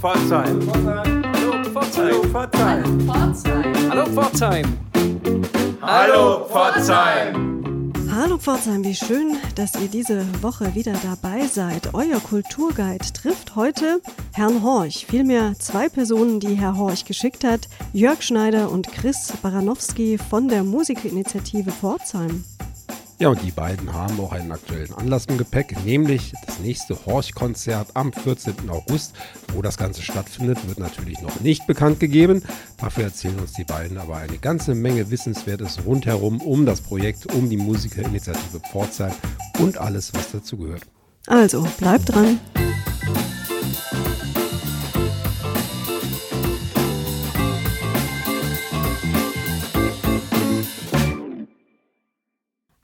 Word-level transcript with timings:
Pforzheim. 0.00 0.60
Hallo 1.34 1.64
Pforzheim. 1.64 2.32
Hallo 3.90 4.06
Pforzheim. 4.06 4.64
Hallo 5.82 6.46
Pforzheim. 6.46 7.92
Hallo 8.08 8.38
Pforzheim, 8.38 8.84
wie 8.84 8.94
schön, 8.94 9.36
dass 9.56 9.74
ihr 9.74 9.88
diese 9.88 10.24
Woche 10.40 10.72
wieder 10.76 10.92
dabei 11.02 11.46
seid. 11.46 11.94
Euer 11.94 12.20
Kulturguide 12.20 13.12
trifft 13.12 13.56
heute 13.56 14.00
Herrn 14.32 14.62
Horch, 14.62 15.06
vielmehr 15.08 15.54
zwei 15.58 15.88
Personen, 15.88 16.38
die 16.38 16.54
Herr 16.54 16.76
Horch 16.78 17.04
geschickt 17.04 17.42
hat, 17.42 17.68
Jörg 17.92 18.22
Schneider 18.22 18.70
und 18.70 18.92
Chris 18.92 19.32
Baranowski 19.42 20.16
von 20.16 20.46
der 20.46 20.62
Musikerinitiative 20.62 21.72
Pforzheim. 21.72 22.44
Ja, 23.20 23.30
und 23.30 23.42
die 23.42 23.50
beiden 23.50 23.92
haben 23.92 24.20
auch 24.20 24.30
einen 24.30 24.52
aktuellen 24.52 24.94
Anlass 24.94 25.26
im 25.26 25.38
Gepäck, 25.38 25.84
nämlich 25.84 26.32
das 26.46 26.60
nächste 26.60 27.04
Horch-Konzert 27.04 27.88
am 27.94 28.12
14. 28.12 28.70
August. 28.70 29.12
Wo 29.52 29.60
das 29.60 29.76
Ganze 29.76 30.02
stattfindet, 30.02 30.68
wird 30.68 30.78
natürlich 30.78 31.20
noch 31.20 31.40
nicht 31.40 31.66
bekannt 31.66 31.98
gegeben. 31.98 32.44
Dafür 32.76 33.04
erzählen 33.04 33.40
uns 33.40 33.54
die 33.54 33.64
beiden 33.64 33.98
aber 33.98 34.18
eine 34.18 34.38
ganze 34.38 34.76
Menge 34.76 35.10
Wissenswertes 35.10 35.84
rundherum 35.84 36.40
um 36.40 36.64
das 36.64 36.80
Projekt, 36.80 37.34
um 37.34 37.50
die 37.50 37.56
Musikerinitiative 37.56 38.60
Pforzheim 38.70 39.12
und 39.58 39.78
alles, 39.78 40.14
was 40.14 40.30
dazu 40.30 40.56
gehört. 40.56 40.82
Also, 41.26 41.66
bleibt 41.76 42.14
dran. 42.14 42.38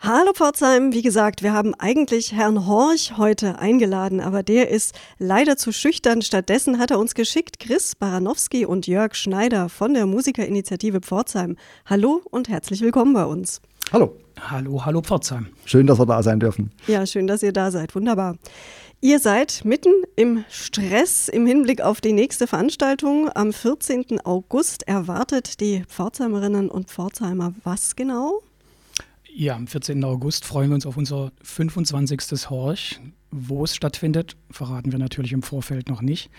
Hallo 0.06 0.32
Pforzheim, 0.34 0.92
wie 0.92 1.00
gesagt, 1.00 1.42
wir 1.42 1.54
haben 1.54 1.72
eigentlich 1.78 2.32
Herrn 2.32 2.66
Horch 2.66 3.14
heute 3.16 3.58
eingeladen, 3.58 4.20
aber 4.20 4.42
der 4.42 4.68
ist 4.68 4.94
leider 5.18 5.56
zu 5.56 5.72
schüchtern. 5.72 6.20
Stattdessen 6.20 6.78
hat 6.78 6.90
er 6.90 6.98
uns 6.98 7.14
geschickt 7.14 7.58
Chris 7.58 7.94
Baranowski 7.94 8.66
und 8.66 8.86
Jörg 8.86 9.14
Schneider 9.14 9.70
von 9.70 9.94
der 9.94 10.04
Musikerinitiative 10.04 11.00
Pforzheim. 11.00 11.56
Hallo 11.86 12.20
und 12.30 12.50
herzlich 12.50 12.82
willkommen 12.82 13.14
bei 13.14 13.24
uns. 13.24 13.62
Hallo. 13.94 14.14
Hallo, 14.38 14.84
hallo 14.84 15.00
Pforzheim. 15.00 15.46
Schön, 15.64 15.86
dass 15.86 15.98
wir 15.98 16.04
da 16.04 16.22
sein 16.22 16.38
dürfen. 16.38 16.70
Ja, 16.86 17.06
schön, 17.06 17.26
dass 17.26 17.42
ihr 17.42 17.54
da 17.54 17.70
seid. 17.70 17.94
Wunderbar. 17.94 18.36
Ihr 19.00 19.20
seid 19.20 19.64
mitten 19.64 19.92
im 20.16 20.44
Stress 20.50 21.28
im 21.28 21.46
Hinblick 21.46 21.80
auf 21.80 22.02
die 22.02 22.12
nächste 22.12 22.46
Veranstaltung. 22.46 23.30
Am 23.34 23.54
14. 23.54 24.20
August 24.24 24.86
erwartet 24.86 25.60
die 25.60 25.82
Pforzheimerinnen 25.88 26.68
und 26.68 26.90
Pforzheimer 26.90 27.54
was 27.64 27.96
genau? 27.96 28.42
Ja, 29.36 29.56
am 29.56 29.66
14. 29.66 30.04
August 30.04 30.44
freuen 30.44 30.70
wir 30.70 30.76
uns 30.76 30.86
auf 30.86 30.96
unser 30.96 31.32
25. 31.42 32.50
Horch. 32.50 33.00
Wo 33.32 33.64
es 33.64 33.74
stattfindet, 33.74 34.36
verraten 34.48 34.92
wir 34.92 35.00
natürlich 35.00 35.32
im 35.32 35.42
Vorfeld 35.42 35.88
noch 35.88 36.02
nicht. 36.02 36.30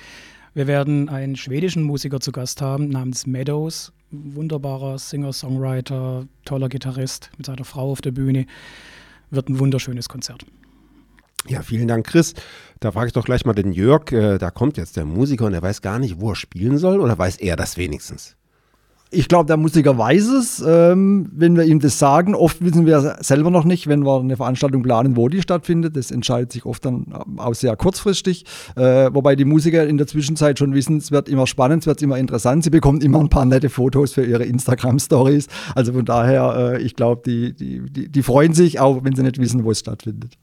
Wir 0.54 0.66
werden 0.66 1.10
einen 1.10 1.36
schwedischen 1.36 1.84
Musiker 1.84 2.22
zu 2.22 2.32
Gast 2.32 2.62
haben 2.62 2.88
namens 2.88 3.28
Meadows. 3.28 3.92
Wunderbarer 4.12 4.98
Singer-Songwriter, 4.98 6.26
toller 6.46 6.70
Gitarrist 6.70 7.32
mit 7.36 7.48
seiner 7.48 7.66
Frau 7.66 7.92
auf 7.92 8.00
der 8.00 8.12
Bühne. 8.12 8.46
Wird 9.30 9.50
ein 9.50 9.60
wunderschönes 9.60 10.08
Konzert. 10.08 10.46
Ja, 11.50 11.64
vielen 11.64 11.90
Dank, 11.90 12.08
Chris. 12.08 12.34
Da 12.80 12.94
frage 12.94 13.08
ich 13.08 13.14
doch 13.14 13.26
gleich 13.26 13.44
mal 13.44 13.54
den 13.54 13.74
Jörg. 13.74 14.10
Äh, 14.14 14.38
da 14.38 14.52
kommt 14.52 14.78
jetzt 14.78 14.96
der 14.96 15.04
Musiker 15.04 15.48
und 15.48 15.54
er 15.54 15.62
weiß 15.62 15.82
gar 15.82 16.00
nicht, 16.00 16.22
wo 16.22 16.30
er 16.30 16.36
spielen 16.36 16.78
soll, 16.78 17.02
oder 17.02 17.18
weiß 17.18 17.36
er 17.36 17.58
das 17.58 17.76
wenigstens? 17.76 18.38
Ich 19.16 19.30
glaube, 19.30 19.46
der 19.46 19.56
Musiker 19.56 19.98
weiß 19.98 20.28
es, 20.28 20.64
ähm, 20.68 21.30
wenn 21.34 21.56
wir 21.56 21.64
ihm 21.64 21.80
das 21.80 21.98
sagen. 21.98 22.36
Oft 22.36 22.62
wissen 22.64 22.86
wir 22.86 23.16
selber 23.22 23.50
noch 23.50 23.64
nicht, 23.64 23.88
wenn 23.88 24.06
wir 24.06 24.20
eine 24.20 24.36
Veranstaltung 24.36 24.84
planen, 24.84 25.16
wo 25.16 25.30
die 25.30 25.42
stattfindet. 25.42 25.96
Das 25.96 26.12
entscheidet 26.12 26.52
sich 26.52 26.66
oft 26.66 26.84
dann 26.84 27.08
auch 27.38 27.56
sehr 27.56 27.78
kurzfristig. 27.78 28.46
Äh, 28.76 29.10
wobei 29.14 29.38
die 29.38 29.46
Musiker 29.46 29.88
in 29.88 29.98
der 29.98 30.08
Zwischenzeit 30.08 30.60
schon 30.60 30.74
wissen, 30.74 30.98
es 30.98 31.12
wird 31.12 31.30
immer 31.30 31.48
spannend, 31.48 31.84
es 31.84 31.88
wird 31.88 32.02
immer 32.02 32.18
interessant. 32.18 32.66
Sie 32.66 32.70
bekommen 32.70 33.00
immer 33.00 33.22
ein 33.22 33.30
paar 33.30 33.46
nette 33.46 33.70
Fotos 33.70 34.12
für 34.12 34.26
ihre 34.26 34.44
Instagram-Stories. 34.44 35.48
Also 35.76 35.94
von 35.94 36.04
daher, 36.04 36.74
äh, 36.74 36.82
ich 36.82 36.96
glaube, 36.96 37.22
die, 37.26 37.54
die, 37.54 37.90
die, 37.90 38.10
die 38.10 38.24
freuen 38.24 38.54
sich, 38.54 38.82
auch 38.82 39.06
wenn 39.06 39.16
sie 39.16 39.24
nicht 39.24 39.40
wissen, 39.40 39.64
wo 39.64 39.72
es 39.72 39.80
stattfindet. 39.80 40.38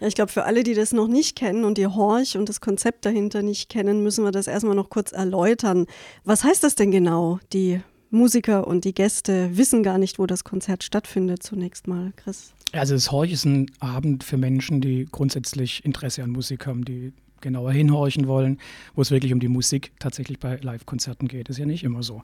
Ja, 0.00 0.08
ich 0.08 0.14
glaube, 0.14 0.32
für 0.32 0.44
alle, 0.44 0.64
die 0.64 0.74
das 0.74 0.92
noch 0.92 1.08
nicht 1.08 1.36
kennen 1.36 1.64
und 1.64 1.78
die 1.78 1.86
Horch 1.86 2.36
und 2.36 2.48
das 2.48 2.60
Konzept 2.60 3.06
dahinter 3.06 3.42
nicht 3.42 3.68
kennen, 3.68 4.02
müssen 4.02 4.24
wir 4.24 4.32
das 4.32 4.46
erstmal 4.46 4.74
noch 4.74 4.90
kurz 4.90 5.12
erläutern. 5.12 5.86
Was 6.24 6.44
heißt 6.44 6.64
das 6.64 6.74
denn 6.74 6.90
genau? 6.90 7.38
Die 7.52 7.80
Musiker 8.14 8.66
und 8.66 8.84
die 8.84 8.94
Gäste 8.94 9.56
wissen 9.56 9.82
gar 9.82 9.98
nicht, 9.98 10.18
wo 10.18 10.26
das 10.26 10.44
Konzert 10.44 10.82
stattfindet, 10.84 11.42
zunächst 11.42 11.86
mal, 11.88 12.12
Chris. 12.16 12.54
Also 12.72 12.94
das 12.94 13.12
Horch 13.12 13.32
ist 13.32 13.44
ein 13.44 13.70
Abend 13.80 14.24
für 14.24 14.36
Menschen, 14.36 14.80
die 14.80 15.06
grundsätzlich 15.10 15.84
Interesse 15.84 16.22
an 16.22 16.30
Musik 16.30 16.66
haben, 16.66 16.84
die 16.84 17.12
genauer 17.40 17.72
hinhorchen 17.72 18.26
wollen, 18.26 18.58
wo 18.94 19.02
es 19.02 19.10
wirklich 19.10 19.32
um 19.32 19.40
die 19.40 19.48
Musik 19.48 19.92
tatsächlich 19.98 20.38
bei 20.38 20.56
Live-Konzerten 20.56 21.28
geht. 21.28 21.48
Ist 21.50 21.58
ja 21.58 21.66
nicht 21.66 21.84
immer 21.84 22.02
so. 22.02 22.22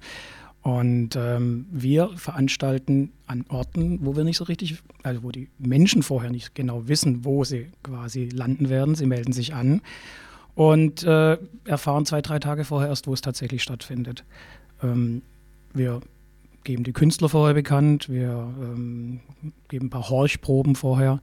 Und 0.63 1.17
ähm, 1.17 1.67
wir 1.71 2.11
veranstalten 2.17 3.13
an 3.27 3.45
Orten, 3.49 4.01
wo 4.03 4.17
wir 4.17 4.25
nicht 4.25 4.37
so 4.37 4.45
richtig, 4.45 4.83
also 5.03 5.23
wo 5.23 5.31
die 5.31 5.49
Menschen 5.59 6.03
vorher 6.03 6.31
nicht 6.31 6.55
genau 6.55 6.87
wissen, 6.89 7.25
wo 7.25 7.45
sie 7.45 7.69
quasi 7.83 8.29
landen 8.29 8.69
werden. 8.69 8.95
Sie 8.95 9.07
melden 9.07 9.33
sich 9.33 9.55
an 9.55 9.81
und 10.55 11.03
äh, 11.03 11.39
erfahren 11.65 12.05
zwei, 12.05 12.21
drei 12.21 12.39
Tage 12.39 12.65
vorher 12.65 12.89
erst, 12.89 13.07
wo 13.07 13.15
es 13.15 13.23
tatsächlich 13.23 13.63
stattfindet. 13.63 14.25
Ähm, 14.83 15.23
wir 15.73 16.01
geben 16.65 16.85
die 16.85 16.93
Künstler 16.93 17.29
vorher 17.29 17.55
bekannt, 17.55 18.09
wir 18.09 18.53
ähm, 18.61 19.21
geben 19.69 19.87
ein 19.87 19.91
paar 19.91 20.09
Horchproben 20.09 20.75
vorher 20.75 21.21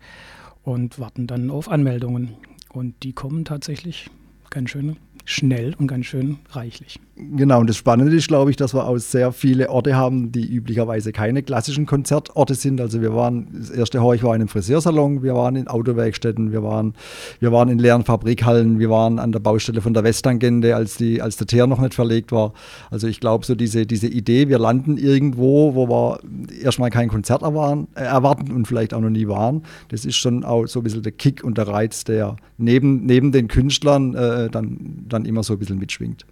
und 0.63 0.99
warten 0.99 1.27
dann 1.27 1.49
auf 1.49 1.69
Anmeldungen. 1.69 2.35
Und 2.69 3.03
die 3.03 3.13
kommen 3.13 3.45
tatsächlich 3.45 4.09
ganz 4.49 4.69
schön 4.69 4.97
schnell 5.25 5.75
und 5.75 5.87
ganz 5.87 6.05
schön 6.05 6.39
reichlich. 6.49 6.99
Genau, 7.19 7.61
und 7.61 7.67
das 7.67 7.78
Spannende 7.78 8.16
ist, 8.16 8.28
glaube 8.28 8.51
ich, 8.51 8.57
dass 8.57 8.75
wir 8.75 8.85
auch 8.85 8.97
sehr 9.00 9.31
viele 9.31 9.72
Orte 9.72 9.95
haben, 9.95 10.31
die 10.31 10.45
üblicherweise 10.53 11.11
keine 11.11 11.41
klassischen 11.41 11.88
Konzertorte 11.88 12.53
sind. 12.53 12.79
Also 12.79 13.01
wir 13.01 13.16
waren, 13.16 13.47
das 13.57 13.72
erste 13.72 14.01
Horch 14.01 14.22
war 14.22 14.35
in 14.35 14.41
einem 14.41 14.50
Friseursalon, 14.50 15.23
wir 15.23 15.33
waren 15.33 15.56
in 15.56 15.67
Autowerkstätten, 15.67 16.51
wir 16.51 16.61
waren, 16.61 16.94
wir 17.39 17.51
waren 17.51 17.69
in 17.69 17.79
leeren 17.79 18.03
Fabrikhallen, 18.03 18.77
wir 18.77 18.91
waren 18.91 19.17
an 19.17 19.31
der 19.31 19.39
Baustelle 19.39 19.81
von 19.81 19.95
der 19.95 20.03
Westtangente, 20.03 20.75
als, 20.75 20.97
die, 20.97 21.19
als 21.19 21.38
der 21.38 21.47
Teer 21.47 21.66
noch 21.66 21.79
nicht 21.79 21.95
verlegt 21.95 22.31
war. 22.31 22.53
Also 22.91 23.07
ich 23.07 23.19
glaube, 23.19 23.47
so 23.47 23.56
diese, 23.56 23.88
diese 23.88 24.07
Idee, 24.07 24.47
wir 24.47 24.59
landen 24.59 24.97
irgendwo, 24.97 25.73
wo 25.73 25.89
wir 25.89 26.19
erstmal 26.61 26.91
kein 26.91 27.09
Konzert 27.09 27.41
erwarten, 27.41 27.88
äh, 27.95 28.03
erwarten 28.03 28.51
und 28.51 28.67
vielleicht 28.67 28.94
auch 28.94 29.01
noch 29.01 29.09
nie 29.09 29.27
waren, 29.27 29.63
das 29.89 30.06
ist 30.06 30.17
schon 30.17 30.44
auch 30.44 30.67
so 30.67 30.81
ein 30.81 30.83
bisschen 30.83 31.01
der 31.01 31.13
Kick 31.13 31.44
und 31.44 31.57
der 31.57 31.67
Reiz, 31.67 32.03
der 32.03 32.35
neben, 32.59 33.07
neben 33.07 33.31
den 33.31 33.47
Künstlern 33.47 34.13
äh, 34.13 34.50
dann, 34.51 35.06
dann 35.09 35.25
immer 35.25 35.41
so 35.41 35.53
ein 35.53 35.59
bisschen 35.59 35.79
mitschwingt. 35.79 36.27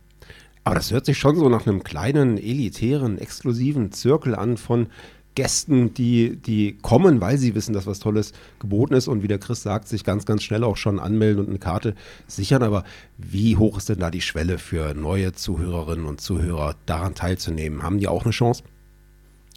Aber 0.65 0.75
das 0.75 0.91
hört 0.91 1.05
sich 1.05 1.19
schon 1.19 1.35
so 1.35 1.47
nach 1.47 1.67
einem 1.67 1.83
kleinen, 1.83 2.37
elitären, 2.39 3.19
exklusiven 3.19 3.91
Zirkel 3.91 4.33
an 4.33 4.57
von 4.57 4.87
Gästen, 5.35 5.93
die, 5.93 6.37
die 6.37 6.77
kommen, 6.81 7.21
weil 7.21 7.37
sie 7.37 7.53
wissen, 7.53 7.73
dass 7.73 7.85
was 7.85 7.99
Tolles 7.99 8.33
geboten 8.57 8.95
ist 8.95 9.07
und 9.07 9.21
wie 9.21 9.27
der 9.27 9.37
Chris 9.37 9.61
sagt, 9.61 9.87
sich 9.87 10.03
ganz, 10.03 10.25
ganz 10.25 10.41
schnell 10.41 10.63
auch 10.63 10.77
schon 10.77 10.99
anmelden 10.99 11.43
und 11.43 11.49
eine 11.49 11.59
Karte 11.59 11.93
sichern. 12.25 12.63
Aber 12.63 12.83
wie 13.17 13.57
hoch 13.57 13.77
ist 13.77 13.89
denn 13.89 13.99
da 13.99 14.09
die 14.09 14.21
Schwelle 14.21 14.57
für 14.57 14.95
neue 14.95 15.33
Zuhörerinnen 15.33 16.07
und 16.07 16.19
Zuhörer, 16.19 16.75
daran 16.87 17.13
teilzunehmen? 17.13 17.83
Haben 17.83 17.99
die 17.99 18.07
auch 18.07 18.23
eine 18.23 18.31
Chance? 18.31 18.63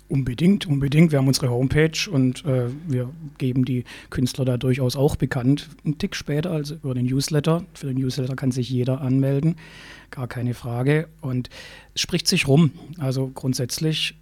Unbedingt, 0.08 0.66
unbedingt. 0.66 1.12
Wir 1.12 1.19
haben 1.19 1.28
unsere 1.28 1.50
Homepage 1.50 2.10
und 2.10 2.42
äh, 2.46 2.69
wir 2.86 3.10
geben 3.36 3.66
die 3.66 3.84
Künstler 4.08 4.46
da 4.46 4.56
durchaus 4.56 4.96
auch 4.96 5.16
bekannt. 5.16 5.69
Ein 5.84 5.98
Tick 5.98 6.16
später, 6.16 6.50
also 6.50 6.76
über 6.76 6.94
den 6.94 7.04
Newsletter. 7.06 7.64
Für 7.74 7.88
den 7.88 7.98
Newsletter 7.98 8.34
kann 8.34 8.50
sich 8.50 8.70
jeder 8.70 9.02
anmelden, 9.02 9.56
gar 10.10 10.26
keine 10.26 10.54
Frage. 10.54 11.08
Und 11.20 11.50
es 11.94 12.00
spricht 12.00 12.26
sich 12.26 12.48
rum. 12.48 12.70
Also 12.96 13.30
grundsätzlich 13.34 14.14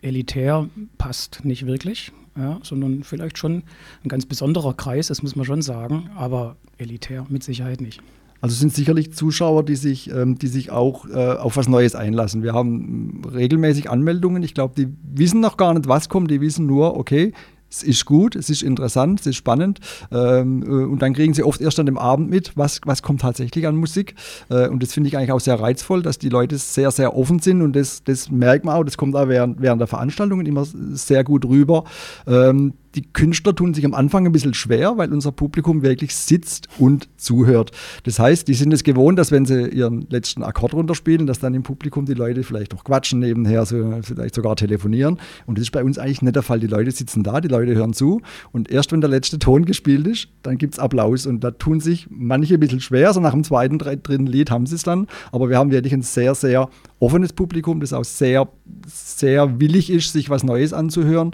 elitär 0.00 0.68
passt 0.96 1.44
nicht 1.44 1.66
wirklich, 1.66 2.10
ja, 2.36 2.58
sondern 2.62 3.04
vielleicht 3.04 3.36
schon 3.36 3.64
ein 4.02 4.08
ganz 4.08 4.24
besonderer 4.24 4.72
Kreis, 4.72 5.08
das 5.08 5.22
muss 5.22 5.36
man 5.36 5.44
schon 5.44 5.62
sagen, 5.62 6.10
aber 6.16 6.56
elitär 6.78 7.26
mit 7.28 7.42
Sicherheit 7.42 7.80
nicht. 7.80 8.02
Also 8.44 8.52
es 8.52 8.60
sind 8.60 8.74
sicherlich 8.74 9.14
Zuschauer, 9.14 9.64
die 9.64 9.74
sich, 9.74 10.10
ähm, 10.10 10.36
die 10.36 10.48
sich 10.48 10.70
auch 10.70 11.08
äh, 11.08 11.14
auf 11.14 11.56
was 11.56 11.66
Neues 11.66 11.94
einlassen. 11.94 12.42
Wir 12.42 12.52
haben 12.52 13.22
regelmäßig 13.32 13.88
Anmeldungen. 13.88 14.42
Ich 14.42 14.52
glaube, 14.52 14.74
die 14.76 14.88
wissen 15.18 15.40
noch 15.40 15.56
gar 15.56 15.72
nicht, 15.72 15.88
was 15.88 16.10
kommt. 16.10 16.30
Die 16.30 16.42
wissen 16.42 16.66
nur, 16.66 16.94
okay, 16.98 17.32
es 17.70 17.82
ist 17.82 18.04
gut, 18.04 18.36
es 18.36 18.50
ist 18.50 18.62
interessant, 18.62 19.20
es 19.20 19.28
ist 19.28 19.36
spannend. 19.36 19.80
Ähm, 20.12 20.62
äh, 20.62 20.66
und 20.66 21.00
dann 21.00 21.14
kriegen 21.14 21.32
sie 21.32 21.42
oft 21.42 21.62
erst 21.62 21.80
an 21.80 21.86
dem 21.86 21.96
Abend 21.96 22.28
mit, 22.28 22.54
was, 22.54 22.82
was 22.84 23.00
kommt 23.00 23.22
tatsächlich 23.22 23.66
an 23.66 23.76
Musik. 23.76 24.14
Äh, 24.50 24.68
und 24.68 24.82
das 24.82 24.92
finde 24.92 25.08
ich 25.08 25.16
eigentlich 25.16 25.32
auch 25.32 25.40
sehr 25.40 25.58
reizvoll, 25.58 26.02
dass 26.02 26.18
die 26.18 26.28
Leute 26.28 26.58
sehr, 26.58 26.90
sehr 26.90 27.16
offen 27.16 27.38
sind. 27.38 27.62
Und 27.62 27.74
das, 27.74 28.04
das 28.04 28.30
merkt 28.30 28.66
man 28.66 28.76
auch, 28.76 28.84
das 28.84 28.98
kommt 28.98 29.16
auch 29.16 29.28
während, 29.28 29.62
während 29.62 29.80
der 29.80 29.88
Veranstaltungen 29.88 30.44
immer 30.44 30.66
sehr 30.66 31.24
gut 31.24 31.46
rüber. 31.46 31.84
Ähm, 32.26 32.74
die 32.94 33.02
Künstler 33.12 33.54
tun 33.54 33.74
sich 33.74 33.84
am 33.84 33.94
Anfang 33.94 34.26
ein 34.26 34.32
bisschen 34.32 34.54
schwer, 34.54 34.96
weil 34.96 35.12
unser 35.12 35.32
Publikum 35.32 35.82
wirklich 35.82 36.14
sitzt 36.14 36.68
und 36.78 37.08
zuhört. 37.16 37.72
Das 38.04 38.18
heißt, 38.18 38.46
die 38.46 38.54
sind 38.54 38.72
es 38.72 38.84
gewohnt, 38.84 39.18
dass 39.18 39.32
wenn 39.32 39.46
sie 39.46 39.68
ihren 39.68 40.06
letzten 40.10 40.42
Akkord 40.42 40.74
runterspielen, 40.74 41.26
dass 41.26 41.38
dann 41.38 41.54
im 41.54 41.62
Publikum 41.62 42.06
die 42.06 42.14
Leute 42.14 42.42
vielleicht 42.44 42.72
noch 42.72 42.84
quatschen 42.84 43.18
nebenher, 43.18 43.66
so, 43.66 44.00
vielleicht 44.02 44.34
sogar 44.34 44.56
telefonieren. 44.56 45.18
Und 45.46 45.58
das 45.58 45.62
ist 45.64 45.70
bei 45.70 45.82
uns 45.82 45.98
eigentlich 45.98 46.22
nicht 46.22 46.36
der 46.36 46.42
Fall. 46.42 46.60
Die 46.60 46.66
Leute 46.66 46.90
sitzen 46.90 47.22
da, 47.22 47.40
die 47.40 47.48
Leute 47.48 47.74
hören 47.74 47.92
zu 47.92 48.20
und 48.52 48.70
erst 48.70 48.92
wenn 48.92 49.00
der 49.00 49.10
letzte 49.10 49.38
Ton 49.38 49.64
gespielt 49.64 50.06
ist, 50.06 50.28
dann 50.42 50.58
gibt 50.58 50.74
es 50.74 50.78
Applaus. 50.78 51.26
Und 51.26 51.42
da 51.42 51.50
tun 51.50 51.80
sich 51.80 52.06
manche 52.10 52.54
ein 52.54 52.60
bisschen 52.60 52.80
schwer. 52.80 53.12
So 53.12 53.20
nach 53.20 53.32
dem 53.32 53.44
zweiten, 53.44 53.78
dritten 53.78 54.26
Lied 54.26 54.50
haben 54.50 54.66
sie 54.66 54.76
es 54.76 54.82
dann. 54.82 55.06
Aber 55.32 55.48
wir 55.48 55.58
haben 55.58 55.70
wirklich 55.70 55.92
ein 55.92 56.02
sehr, 56.02 56.34
sehr 56.34 56.68
offenes 57.00 57.32
Publikum, 57.32 57.80
das 57.80 57.92
auch 57.92 58.04
sehr, 58.04 58.48
sehr 58.86 59.60
willig 59.60 59.90
ist, 59.90 60.12
sich 60.12 60.30
was 60.30 60.44
Neues 60.44 60.72
anzuhören. 60.72 61.32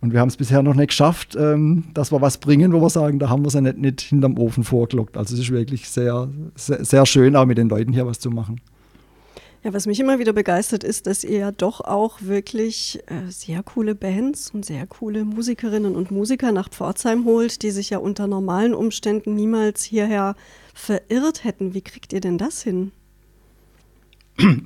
Und 0.00 0.12
wir 0.12 0.20
haben 0.20 0.28
es 0.28 0.36
bisher 0.36 0.62
noch 0.62 0.74
nicht 0.74 0.88
geschafft, 0.88 1.36
ähm, 1.36 1.84
dass 1.92 2.12
wir 2.12 2.20
was 2.20 2.38
bringen, 2.38 2.72
wo 2.72 2.80
wir 2.80 2.90
sagen, 2.90 3.18
da 3.18 3.28
haben 3.28 3.42
wir 3.42 3.48
es 3.48 3.54
ja 3.54 3.60
nicht, 3.60 3.78
nicht 3.78 4.00
hinterm 4.00 4.38
Ofen 4.38 4.62
vorgelockt. 4.62 5.16
Also 5.16 5.34
es 5.34 5.40
ist 5.40 5.50
wirklich 5.50 5.88
sehr, 5.88 6.28
sehr, 6.54 6.84
sehr 6.84 7.06
schön, 7.06 7.34
auch 7.34 7.46
mit 7.46 7.58
den 7.58 7.68
Leuten 7.68 7.92
hier 7.92 8.06
was 8.06 8.20
zu 8.20 8.30
machen. 8.30 8.60
Ja, 9.64 9.72
was 9.72 9.86
mich 9.86 9.98
immer 9.98 10.20
wieder 10.20 10.32
begeistert 10.32 10.84
ist, 10.84 11.08
dass 11.08 11.24
ihr 11.24 11.38
ja 11.38 11.50
doch 11.50 11.80
auch 11.80 12.22
wirklich 12.22 13.00
äh, 13.06 13.28
sehr 13.28 13.64
coole 13.64 13.96
Bands 13.96 14.52
und 14.52 14.64
sehr 14.64 14.86
coole 14.86 15.24
Musikerinnen 15.24 15.96
und 15.96 16.12
Musiker 16.12 16.52
nach 16.52 16.68
Pforzheim 16.68 17.24
holt, 17.24 17.62
die 17.62 17.72
sich 17.72 17.90
ja 17.90 17.98
unter 17.98 18.28
normalen 18.28 18.72
Umständen 18.72 19.34
niemals 19.34 19.82
hierher 19.82 20.36
verirrt 20.74 21.42
hätten. 21.42 21.74
Wie 21.74 21.80
kriegt 21.80 22.12
ihr 22.12 22.20
denn 22.20 22.38
das 22.38 22.62
hin? 22.62 22.92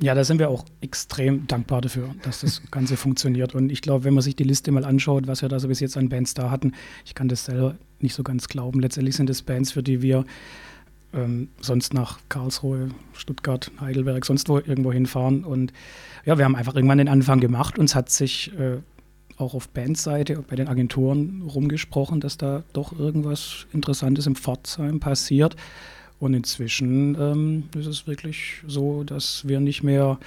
Ja, 0.01 0.15
da 0.15 0.23
sind 0.25 0.39
wir 0.39 0.51
auch 0.51 0.65
extrem 0.81 1.47
dankbar 1.47 1.81
dafür, 1.81 2.15
dass 2.23 2.41
das 2.41 2.63
Ganze 2.71 2.97
funktioniert. 2.97 3.55
Und 3.55 3.73
ich 3.73 3.81
glaube, 3.81 4.05
wenn 4.05 4.15
man 4.15 4.23
sich 4.23 4.37
die 4.37 4.45
Liste 4.45 4.71
mal 4.71 4.85
anschaut, 4.85 5.27
was 5.27 5.41
wir 5.41 5.49
da 5.49 5.59
so 5.59 5.69
bis 5.69 5.81
jetzt 5.81 5.97
an 5.97 6.11
Bands 6.11 6.35
da 6.35 6.51
hatten, 6.51 6.73
ich 7.07 7.15
kann 7.15 7.29
das 7.29 7.47
selber 7.47 7.77
nicht 8.01 8.15
so 8.15 8.23
ganz 8.23 8.49
glauben. 8.49 8.81
Letztendlich 8.81 9.17
sind 9.17 9.31
es 9.31 9.43
Bands, 9.43 9.73
für 9.73 9.83
die 9.83 10.03
wir 10.03 10.25
ähm, 11.15 11.49
sonst 11.61 11.95
nach 11.95 12.19
Karlsruhe, 12.29 12.91
Stuttgart, 13.15 13.71
Heidelberg, 13.81 14.25
sonst 14.25 14.49
wo 14.49 14.59
irgendwo 14.59 14.93
hinfahren. 14.93 15.45
Und 15.45 15.73
ja, 16.25 16.37
wir 16.37 16.45
haben 16.45 16.57
einfach 16.57 16.75
irgendwann 16.75 16.99
den 16.99 17.09
Anfang 17.09 17.41
gemacht 17.41 17.79
und 17.79 17.87
es 17.87 17.95
hat 17.95 18.11
sich 18.11 18.53
äh, 18.59 18.79
auch 19.39 19.55
auf 19.55 19.69
Bandseite, 19.69 20.45
bei 20.49 20.57
den 20.57 20.69
Agenturen 20.69 21.43
rumgesprochen, 21.43 22.21
dass 22.21 22.37
da 22.37 22.63
doch 22.73 22.99
irgendwas 22.99 23.67
Interessantes 23.73 24.27
im 24.27 24.37
Pforzheim 24.37 25.01
passiert. 25.01 25.57
Und 26.23 26.35
inzwischen 26.35 27.17
ähm, 27.21 27.65
ist 27.77 27.89
es 27.89 28.07
wirklich 28.07 28.63
so, 28.65 29.03
dass 29.03 29.43
wir 29.49 29.59
nicht 29.59 29.83
mehr, 29.83 30.21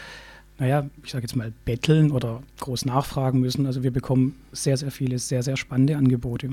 naja, 0.59 0.89
ich 1.01 1.12
sage 1.12 1.24
jetzt 1.24 1.38
mal, 1.38 1.53
betteln 1.63 2.12
oder 2.12 2.44
groß 2.59 2.83
nachfragen 2.83 3.39
müssen. 3.39 3.65
Also 3.65 3.81
wir 3.81 3.92
bekommen 3.92 4.36
sehr, 4.51 4.75
sehr 4.75 4.92
viele, 4.92 5.19
sehr, 5.19 5.42
sehr 5.42 5.56
spannende 5.56 5.95
Angebote. 5.95 6.50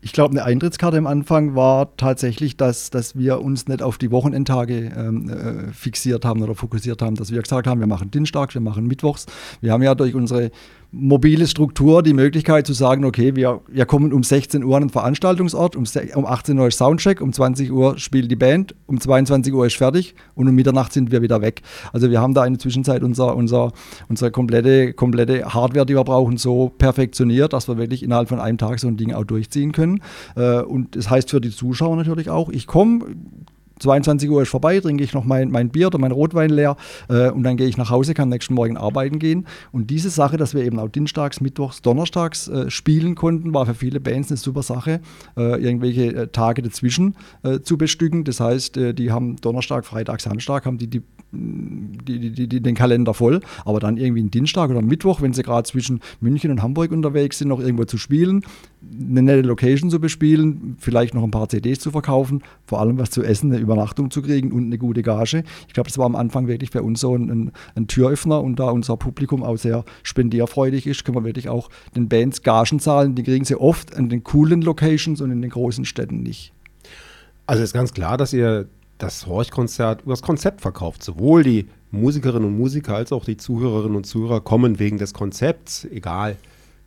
Ich 0.00 0.12
glaube, 0.12 0.30
eine 0.30 0.44
Eintrittskarte 0.44 0.96
am 0.96 1.08
Anfang 1.08 1.56
war 1.56 1.96
tatsächlich, 1.96 2.56
dass, 2.56 2.90
dass 2.90 3.16
wir 3.16 3.40
uns 3.40 3.66
nicht 3.66 3.82
auf 3.82 3.98
die 3.98 4.12
Wochenendtage 4.12 4.92
ähm, 4.96 5.28
äh, 5.28 5.72
fixiert 5.72 6.24
haben 6.24 6.40
oder 6.40 6.54
fokussiert 6.54 7.02
haben, 7.02 7.16
dass 7.16 7.32
wir 7.32 7.42
gesagt 7.42 7.66
haben, 7.66 7.80
wir 7.80 7.88
machen 7.88 8.12
Dienstags, 8.12 8.54
wir 8.54 8.60
machen 8.60 8.86
Mittwochs. 8.86 9.26
Wir 9.60 9.72
haben 9.72 9.82
ja 9.82 9.96
durch 9.96 10.14
unsere 10.14 10.52
mobile 10.92 11.46
Struktur 11.46 12.02
die 12.02 12.12
Möglichkeit 12.12 12.66
zu 12.66 12.72
sagen, 12.72 13.04
okay, 13.04 13.36
wir, 13.36 13.60
wir 13.68 13.86
kommen 13.86 14.12
um 14.12 14.22
16 14.22 14.64
Uhr 14.64 14.76
an 14.76 14.84
den 14.84 14.90
Veranstaltungsort, 14.90 15.76
um, 15.76 15.84
um 16.14 16.26
18 16.26 16.58
Uhr 16.58 16.68
ist 16.68 16.78
Soundcheck, 16.78 17.20
um 17.20 17.32
20 17.32 17.70
Uhr 17.72 17.98
spielt 17.98 18.30
die 18.30 18.36
Band, 18.36 18.74
um 18.86 19.00
22 19.00 19.52
Uhr 19.52 19.66
ist 19.66 19.76
fertig 19.76 20.14
und 20.34 20.48
um 20.48 20.54
Mitternacht 20.54 20.92
sind 20.92 21.10
wir 21.10 21.22
wieder 21.22 21.42
weg. 21.42 21.62
Also 21.92 22.10
wir 22.10 22.20
haben 22.20 22.34
da 22.34 22.46
in 22.46 22.54
der 22.54 22.60
Zwischenzeit 22.60 23.02
unser, 23.02 23.36
unser, 23.36 23.72
unsere 24.08 24.30
komplette, 24.30 24.92
komplette 24.92 25.52
Hardware, 25.52 25.86
die 25.86 25.94
wir 25.94 26.04
brauchen, 26.04 26.36
so 26.36 26.70
perfektioniert, 26.70 27.52
dass 27.52 27.68
wir 27.68 27.78
wirklich 27.78 28.02
innerhalb 28.02 28.28
von 28.28 28.40
einem 28.40 28.58
Tag 28.58 28.78
so 28.78 28.88
ein 28.88 28.96
Ding 28.96 29.12
auch 29.12 29.24
durchziehen 29.24 29.72
können. 29.72 30.00
Äh, 30.36 30.60
und 30.60 30.96
das 30.96 31.10
heißt 31.10 31.30
für 31.30 31.40
die 31.40 31.50
Zuschauer 31.50 31.96
natürlich 31.96 32.30
auch, 32.30 32.48
ich 32.48 32.66
komme, 32.66 33.04
22 33.78 34.30
Uhr 34.30 34.42
ist 34.42 34.48
vorbei, 34.48 34.80
trinke 34.80 35.04
ich 35.04 35.12
noch 35.12 35.24
mein, 35.24 35.50
mein 35.50 35.68
Bier 35.68 35.88
oder 35.88 35.98
mein 35.98 36.12
Rotwein 36.12 36.50
leer 36.50 36.76
äh, 37.08 37.30
und 37.30 37.42
dann 37.42 37.56
gehe 37.56 37.66
ich 37.66 37.76
nach 37.76 37.90
Hause, 37.90 38.14
kann 38.14 38.28
nächsten 38.28 38.54
Morgen 38.54 38.76
arbeiten 38.76 39.18
gehen. 39.18 39.46
Und 39.72 39.90
diese 39.90 40.10
Sache, 40.10 40.36
dass 40.36 40.54
wir 40.54 40.64
eben 40.64 40.78
auch 40.78 40.88
dienstags, 40.88 41.40
mittwochs, 41.40 41.82
donnerstags 41.82 42.48
äh, 42.48 42.70
spielen 42.70 43.14
konnten, 43.14 43.52
war 43.52 43.66
für 43.66 43.74
viele 43.74 44.00
Bands 44.00 44.30
eine 44.30 44.38
super 44.38 44.62
Sache, 44.62 45.00
äh, 45.36 45.62
irgendwelche 45.62 46.14
äh, 46.14 46.28
Tage 46.28 46.62
dazwischen 46.62 47.16
äh, 47.42 47.60
zu 47.60 47.76
bestücken. 47.76 48.24
Das 48.24 48.40
heißt, 48.40 48.76
äh, 48.76 48.94
die 48.94 49.12
haben 49.12 49.36
Donnerstag, 49.36 49.84
Freitag, 49.84 50.20
Samstag, 50.20 50.64
haben 50.64 50.78
die, 50.78 50.88
die, 50.88 51.02
die, 51.36 52.30
die, 52.30 52.48
die 52.48 52.60
den 52.60 52.74
Kalender 52.74 53.14
voll, 53.14 53.40
aber 53.64 53.80
dann 53.80 53.96
irgendwie 53.96 54.20
einen 54.20 54.30
Dienstag 54.30 54.70
oder 54.70 54.82
Mittwoch, 54.82 55.20
wenn 55.20 55.32
sie 55.32 55.42
gerade 55.42 55.68
zwischen 55.68 56.00
München 56.20 56.50
und 56.50 56.62
Hamburg 56.62 56.92
unterwegs 56.92 57.38
sind, 57.38 57.48
noch 57.48 57.60
irgendwo 57.60 57.84
zu 57.84 57.98
spielen, 57.98 58.44
eine 58.82 59.22
nette 59.22 59.42
Location 59.42 59.90
zu 59.90 60.00
bespielen, 60.00 60.76
vielleicht 60.78 61.14
noch 61.14 61.22
ein 61.22 61.30
paar 61.30 61.48
CDs 61.48 61.80
zu 61.80 61.90
verkaufen, 61.90 62.42
vor 62.66 62.80
allem 62.80 62.98
was 62.98 63.10
zu 63.10 63.22
essen, 63.22 63.52
eine 63.52 63.60
Übernachtung 63.60 64.10
zu 64.10 64.22
kriegen 64.22 64.52
und 64.52 64.66
eine 64.66 64.78
gute 64.78 65.02
Gage. 65.02 65.42
Ich 65.66 65.74
glaube, 65.74 65.88
das 65.88 65.98
war 65.98 66.06
am 66.06 66.16
Anfang 66.16 66.46
wirklich 66.46 66.70
für 66.70 66.82
uns 66.82 67.00
so 67.00 67.14
ein, 67.14 67.30
ein, 67.30 67.52
ein, 67.74 67.88
Türöffner 67.88 68.40
und 68.40 68.58
da 68.58 68.70
unser 68.70 68.96
Publikum 68.96 69.42
auch 69.42 69.56
sehr 69.56 69.84
spendierfreudig 70.02 70.86
ist, 70.86 71.04
können 71.04 71.16
wir 71.16 71.24
wirklich 71.24 71.48
auch 71.48 71.68
den 71.94 72.08
Bands 72.08 72.42
Gagen 72.42 72.80
zahlen. 72.80 73.14
Die 73.14 73.22
kriegen 73.22 73.44
sie 73.44 73.58
oft 73.60 73.96
an 73.96 74.08
den 74.08 74.24
coolen 74.24 74.62
Locations 74.62 75.20
und 75.20 75.30
in 75.30 75.42
den 75.42 75.50
großen 75.50 75.84
Städten 75.84 76.22
nicht. 76.22 76.52
Also 77.46 77.62
ist 77.62 77.72
ganz 77.72 77.92
klar, 77.92 78.16
dass 78.16 78.32
ihr 78.32 78.68
das 78.98 79.26
Horch-Konzert 79.26 80.02
über 80.02 80.12
das 80.12 80.22
Konzept 80.22 80.60
verkauft. 80.60 81.02
Sowohl 81.02 81.42
die 81.42 81.68
Musikerinnen 81.90 82.48
und 82.48 82.56
Musiker 82.56 82.96
als 82.96 83.12
auch 83.12 83.24
die 83.24 83.36
Zuhörerinnen 83.36 83.96
und 83.96 84.04
Zuhörer 84.04 84.40
kommen 84.40 84.78
wegen 84.78 84.98
des 84.98 85.14
Konzepts, 85.14 85.84
egal 85.84 86.36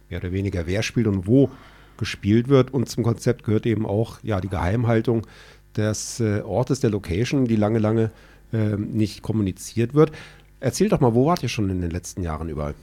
mehr 0.09 0.19
oder 0.19 0.31
weniger 0.31 0.65
wer 0.65 0.83
spielt 0.83 1.07
und 1.07 1.27
wo 1.27 1.49
gespielt 1.97 2.47
wird. 2.47 2.73
Und 2.73 2.89
zum 2.89 3.03
Konzept 3.03 3.43
gehört 3.43 3.65
eben 3.65 3.85
auch 3.85 4.19
ja, 4.23 4.41
die 4.41 4.49
Geheimhaltung 4.49 5.25
des 5.75 6.19
äh, 6.19 6.41
Ortes, 6.41 6.79
der 6.79 6.89
Location, 6.89 7.45
die 7.45 7.55
lange, 7.55 7.79
lange 7.79 8.11
äh, 8.51 8.75
nicht 8.75 9.21
kommuniziert 9.21 9.93
wird. 9.93 10.11
Erzähl 10.59 10.89
doch 10.89 10.99
mal, 10.99 11.13
wo 11.13 11.27
wart 11.27 11.43
ihr 11.43 11.49
schon 11.49 11.69
in 11.69 11.81
den 11.81 11.91
letzten 11.91 12.23
Jahren 12.23 12.49
überall? 12.49 12.73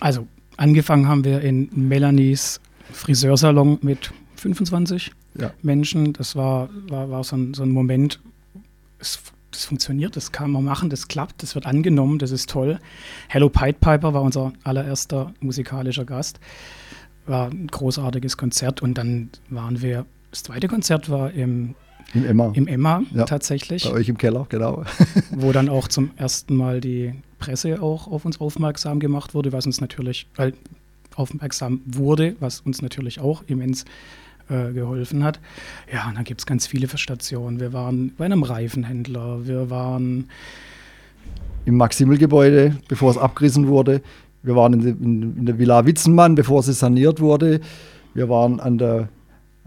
Also, 0.00 0.26
angefangen 0.56 1.08
haben 1.08 1.24
wir 1.24 1.40
in 1.42 1.68
Melanies 1.72 2.60
Friseursalon 2.92 3.78
mit 3.82 4.12
25 4.36 5.12
ja. 5.38 5.52
Menschen. 5.62 6.12
Das 6.12 6.36
war, 6.36 6.68
war, 6.88 7.10
war 7.10 7.24
so, 7.24 7.36
ein, 7.36 7.54
so 7.54 7.62
ein 7.62 7.70
Moment, 7.70 8.20
es, 8.98 9.20
das 9.50 9.64
funktioniert, 9.64 10.14
das 10.16 10.32
kann 10.32 10.50
man 10.50 10.64
machen, 10.64 10.90
das 10.90 11.08
klappt, 11.08 11.42
das 11.42 11.54
wird 11.54 11.66
angenommen, 11.66 12.18
das 12.18 12.30
ist 12.30 12.50
toll. 12.50 12.78
Hello 13.28 13.48
Pied 13.48 13.80
Piper 13.80 14.12
war 14.12 14.22
unser 14.22 14.52
allererster 14.62 15.32
musikalischer 15.40 16.04
Gast 16.04 16.38
war 17.28 17.50
ein 17.50 17.66
großartiges 17.68 18.36
Konzert 18.36 18.82
und 18.82 18.94
dann 18.94 19.30
waren 19.50 19.82
wir, 19.82 20.06
das 20.30 20.42
zweite 20.42 20.68
Konzert 20.68 21.10
war 21.10 21.30
im 21.32 21.74
im 22.14 22.24
Emma. 22.24 22.50
Im 22.54 22.66
Emma 22.66 23.02
ja, 23.12 23.26
tatsächlich. 23.26 23.84
Bei 23.84 23.90
euch 23.90 24.08
im 24.08 24.16
Keller, 24.16 24.46
genau. 24.48 24.84
wo 25.30 25.52
dann 25.52 25.68
auch 25.68 25.88
zum 25.88 26.10
ersten 26.16 26.56
Mal 26.56 26.80
die 26.80 27.12
Presse 27.38 27.82
auch 27.82 28.08
auf 28.08 28.24
uns 28.24 28.40
aufmerksam 28.40 28.98
gemacht 28.98 29.34
wurde, 29.34 29.52
was 29.52 29.66
uns 29.66 29.82
natürlich, 29.82 30.26
weil 30.34 30.54
aufmerksam 31.16 31.82
wurde, 31.84 32.34
was 32.40 32.60
uns 32.60 32.80
natürlich 32.80 33.20
auch 33.20 33.42
immens 33.46 33.84
äh, 34.48 34.72
geholfen 34.72 35.24
hat. 35.24 35.40
Ja, 35.92 36.08
und 36.08 36.16
dann 36.16 36.24
gibt 36.24 36.40
es 36.40 36.46
ganz 36.46 36.66
viele 36.66 36.88
Stationen. 36.88 37.60
Wir 37.60 37.72
waren 37.72 38.12
bei 38.16 38.24
einem 38.24 38.42
Reifenhändler, 38.42 39.46
wir 39.46 39.70
waren 39.70 40.28
im 41.64 41.76
Maximil-Gebäude, 41.76 42.76
bevor 42.88 43.10
es 43.10 43.18
abgerissen 43.18 43.68
wurde. 43.68 44.00
Wir 44.42 44.56
waren 44.56 44.72
in, 44.74 44.86
in, 44.86 45.36
in, 45.38 45.46
der 45.46 45.58
Villa 45.58 45.84
Witzenmann, 45.84 46.34
bevor 46.34 46.62
sie 46.62 46.72
saniert 46.72 47.20
wurde. 47.20 47.60
Wir 48.14 48.28
waren 48.28 48.60
an 48.60 48.78
der, 48.78 49.08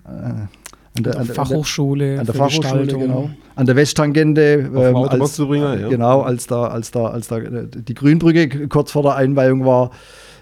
äh, 0.06 0.10
an 0.10 0.50
der, 0.98 1.20
an 1.20 1.26
der 1.28 1.36
Fachhochschule, 1.36 2.20
an 2.20 2.26
der, 2.26 2.36
Fachhochschule 2.36 2.88
genau. 2.88 3.30
An 3.56 3.66
der 3.66 3.76
Westtangente, 3.76 4.72
ähm, 4.74 4.96
als, 4.96 5.38
ja. 5.38 5.90
genau, 5.90 6.22
als 6.22 6.48
da, 6.48 6.68
als 6.68 6.92
da, 6.92 7.08
als 7.08 7.28
da 7.28 7.38
äh, 7.38 7.68
die 7.68 7.94
Grünbrücke 7.94 8.68
kurz 8.68 8.92
vor 8.92 9.04
der 9.04 9.16
Einweihung 9.16 9.66
war. 9.66 9.92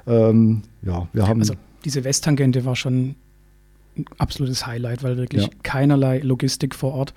Ähm, 0.07 0.61
ja, 0.81 1.07
wir 1.11 1.27
haben 1.27 1.41
also 1.41 1.55
diese 1.85 2.03
Westtangente 2.03 2.65
war 2.65 2.75
schon 2.75 3.15
ein 3.99 4.05
absolutes 4.17 4.65
Highlight, 4.65 5.03
weil 5.03 5.17
wirklich 5.17 5.43
ja. 5.43 5.49
keinerlei 5.63 6.19
Logistik 6.19 6.75
vor 6.75 6.93
Ort. 6.93 7.13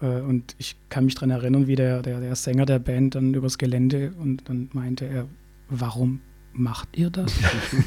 Äh, 0.00 0.06
und 0.06 0.54
ich 0.58 0.76
kann 0.88 1.04
mich 1.04 1.14
daran 1.14 1.30
erinnern, 1.30 1.66
wie 1.66 1.76
der, 1.76 2.02
der, 2.02 2.20
der 2.20 2.34
Sänger 2.34 2.66
der 2.66 2.78
Band 2.78 3.14
dann 3.14 3.34
übers 3.34 3.58
Gelände 3.58 4.12
und 4.18 4.48
dann 4.48 4.68
meinte 4.72 5.06
er, 5.06 5.26
warum 5.68 6.20
macht 6.52 6.88
ihr 6.96 7.10
das? 7.10 7.32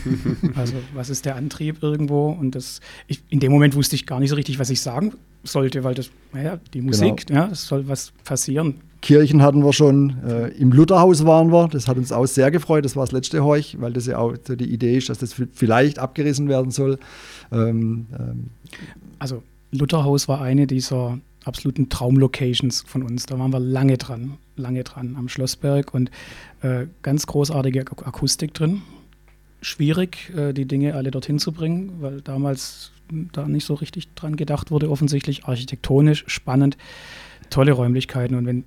also 0.56 0.74
was 0.94 1.10
ist 1.10 1.26
der 1.26 1.36
Antrieb 1.36 1.82
irgendwo? 1.82 2.30
Und 2.30 2.56
das, 2.56 2.80
ich, 3.08 3.22
in 3.30 3.40
dem 3.40 3.52
Moment 3.52 3.76
wusste 3.76 3.96
ich 3.96 4.06
gar 4.06 4.20
nicht 4.20 4.30
so 4.30 4.36
richtig, 4.36 4.60
was 4.60 4.70
ich 4.70 4.82
sagen 4.82 5.14
sollte, 5.44 5.84
weil 5.84 5.94
das, 5.94 6.10
naja, 6.34 6.60
die 6.74 6.82
Musik, 6.82 7.28
genau. 7.28 7.42
ja, 7.42 7.50
es 7.52 7.68
soll 7.68 7.88
was 7.88 8.12
passieren. 8.24 8.76
Kirchen 9.02 9.44
hatten 9.44 9.64
wir 9.64 9.72
schon, 9.72 10.18
äh, 10.26 10.48
im 10.58 10.72
Lutherhaus 10.72 11.26
waren 11.26 11.52
wir, 11.52 11.68
das 11.68 11.88
hat 11.88 11.98
uns 11.98 12.12
auch 12.12 12.26
sehr 12.26 12.50
gefreut, 12.50 12.86
das 12.86 12.96
war 12.96 13.04
das 13.04 13.12
letzte 13.12 13.44
Horch, 13.44 13.78
weil 13.80 13.94
das 13.94 14.08
ja 14.08 14.18
auch 14.18 14.34
so 14.44 14.56
die 14.56 14.66
Idee 14.66 14.98
ist, 14.98 15.10
dass 15.10 15.20
das 15.20 15.36
vielleicht 15.54 16.00
abgerissen 16.00 16.50
werden 16.50 16.72
soll. 16.72 16.98
Ähm, 17.52 18.08
ähm. 18.18 18.50
Also 19.20 19.44
Lutherhaus 19.72 20.28
war 20.28 20.42
eine 20.42 20.66
dieser 20.66 21.20
absoluten 21.46 21.90
Traumlocations 21.90 22.84
von 22.86 23.04
uns. 23.04 23.26
Da 23.26 23.40
waren 23.40 23.52
wir 23.52 23.60
lange 23.60 23.98
dran, 23.98 24.38
lange 24.56 24.84
dran 24.84 25.16
am 25.18 25.30
Schlossberg 25.30 25.94
und 25.94 26.12
äh, 26.62 26.88
ganz 27.02 27.28
großartige 27.28 27.82
Akustik 27.82 28.54
drin. 28.54 28.82
schwierig, 29.62 30.32
äh, 30.36 30.54
die 30.54 30.66
Dinge 30.66 30.96
alle 30.96 31.12
dorthin 31.12 31.40
zu 31.40 31.52
bringen, 31.52 31.94
weil 32.00 32.22
damals 32.22 32.92
da 33.34 33.48
nicht 33.48 33.66
so 33.66 33.76
richtig 33.76 34.14
dran 34.16 34.36
gedacht 34.36 34.72
wurde, 34.72 34.90
offensichtlich 34.90 35.46
architektonisch 35.46 36.24
spannend, 36.28 36.78
tolle 37.50 37.72
Räumlichkeiten 37.72 38.36
und 38.36 38.46
wenn 38.46 38.64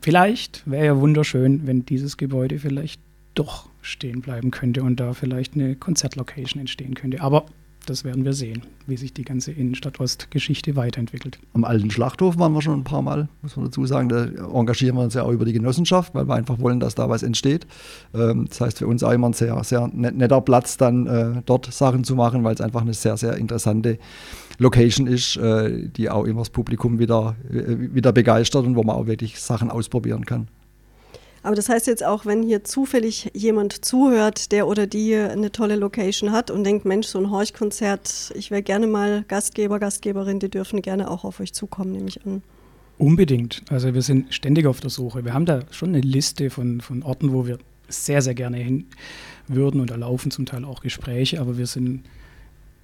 vielleicht 0.00 0.68
wäre 0.70 0.86
ja 0.86 1.00
wunderschön, 1.00 1.66
wenn 1.66 1.84
dieses 1.84 2.16
Gebäude 2.16 2.58
vielleicht 2.58 3.00
doch 3.34 3.68
stehen 3.82 4.20
bleiben 4.20 4.50
könnte 4.50 4.82
und 4.82 5.00
da 5.00 5.12
vielleicht 5.12 5.54
eine 5.54 5.76
Konzertlocation 5.76 6.60
entstehen 6.60 6.94
könnte. 6.94 7.20
Aber 7.20 7.46
das 7.86 8.04
werden 8.04 8.24
wir 8.24 8.32
sehen, 8.32 8.62
wie 8.86 8.96
sich 8.96 9.12
die 9.12 9.24
ganze 9.24 9.52
Innenstadt 9.52 10.00
Ost-Geschichte 10.00 10.76
weiterentwickelt. 10.76 11.38
Am 11.54 11.64
alten 11.64 11.90
Schlachthof 11.90 12.38
waren 12.38 12.52
wir 12.52 12.62
schon 12.62 12.80
ein 12.80 12.84
paar 12.84 13.02
Mal, 13.02 13.28
muss 13.42 13.56
man 13.56 13.66
dazu 13.66 13.84
sagen. 13.86 14.08
Da 14.08 14.26
engagieren 14.52 14.96
wir 14.96 15.02
uns 15.02 15.14
ja 15.14 15.22
auch 15.22 15.32
über 15.32 15.44
die 15.44 15.52
Genossenschaft, 15.52 16.14
weil 16.14 16.28
wir 16.28 16.34
einfach 16.34 16.58
wollen, 16.60 16.80
dass 16.80 16.94
da 16.94 17.08
was 17.08 17.22
entsteht. 17.22 17.66
Ähm, 18.14 18.46
das 18.48 18.60
heißt 18.60 18.78
für 18.78 18.86
uns 18.86 19.02
auch 19.02 19.12
immer 19.12 19.28
ein 19.28 19.32
sehr, 19.32 19.62
sehr 19.64 19.88
netter 19.92 20.40
Platz, 20.40 20.76
dann 20.76 21.06
äh, 21.06 21.42
dort 21.46 21.72
Sachen 21.72 22.04
zu 22.04 22.14
machen, 22.14 22.44
weil 22.44 22.54
es 22.54 22.60
einfach 22.60 22.82
eine 22.82 22.94
sehr, 22.94 23.16
sehr 23.16 23.36
interessante 23.36 23.98
Location 24.58 25.06
ist, 25.06 25.36
äh, 25.36 25.88
die 25.88 26.10
auch 26.10 26.24
immer 26.24 26.40
das 26.40 26.50
Publikum 26.50 26.98
wieder, 26.98 27.36
äh, 27.50 27.94
wieder 27.94 28.12
begeistert 28.12 28.66
und 28.66 28.76
wo 28.76 28.82
man 28.82 28.96
auch 28.96 29.06
wirklich 29.06 29.40
Sachen 29.40 29.70
ausprobieren 29.70 30.26
kann. 30.26 30.48
Aber 31.42 31.56
das 31.56 31.68
heißt 31.68 31.86
jetzt 31.86 32.04
auch, 32.04 32.26
wenn 32.26 32.42
hier 32.42 32.64
zufällig 32.64 33.30
jemand 33.34 33.84
zuhört, 33.84 34.52
der 34.52 34.66
oder 34.66 34.86
die 34.86 35.14
eine 35.14 35.50
tolle 35.50 35.76
Location 35.76 36.32
hat 36.32 36.50
und 36.50 36.64
denkt, 36.64 36.84
Mensch, 36.84 37.06
so 37.06 37.18
ein 37.18 37.30
Horchkonzert, 37.30 38.32
ich 38.34 38.50
wäre 38.50 38.62
gerne 38.62 38.86
mal 38.86 39.24
Gastgeber, 39.26 39.78
Gastgeberin, 39.78 40.38
die 40.38 40.50
dürfen 40.50 40.82
gerne 40.82 41.10
auch 41.10 41.24
auf 41.24 41.40
euch 41.40 41.54
zukommen, 41.54 41.92
nehme 41.92 42.08
ich 42.08 42.24
an. 42.26 42.42
Unbedingt. 42.98 43.62
Also 43.70 43.94
wir 43.94 44.02
sind 44.02 44.34
ständig 44.34 44.66
auf 44.66 44.80
der 44.80 44.90
Suche. 44.90 45.24
Wir 45.24 45.32
haben 45.32 45.46
da 45.46 45.62
schon 45.70 45.90
eine 45.90 46.02
Liste 46.02 46.50
von, 46.50 46.82
von 46.82 47.02
Orten, 47.02 47.32
wo 47.32 47.46
wir 47.46 47.58
sehr, 47.88 48.20
sehr 48.20 48.34
gerne 48.34 48.58
hin 48.58 48.86
würden 49.48 49.80
und 49.80 49.90
da 49.90 49.96
laufen 49.96 50.30
zum 50.30 50.44
Teil 50.44 50.64
auch 50.66 50.82
Gespräche, 50.82 51.40
aber 51.40 51.56
wir 51.56 51.66
sind 51.66 52.04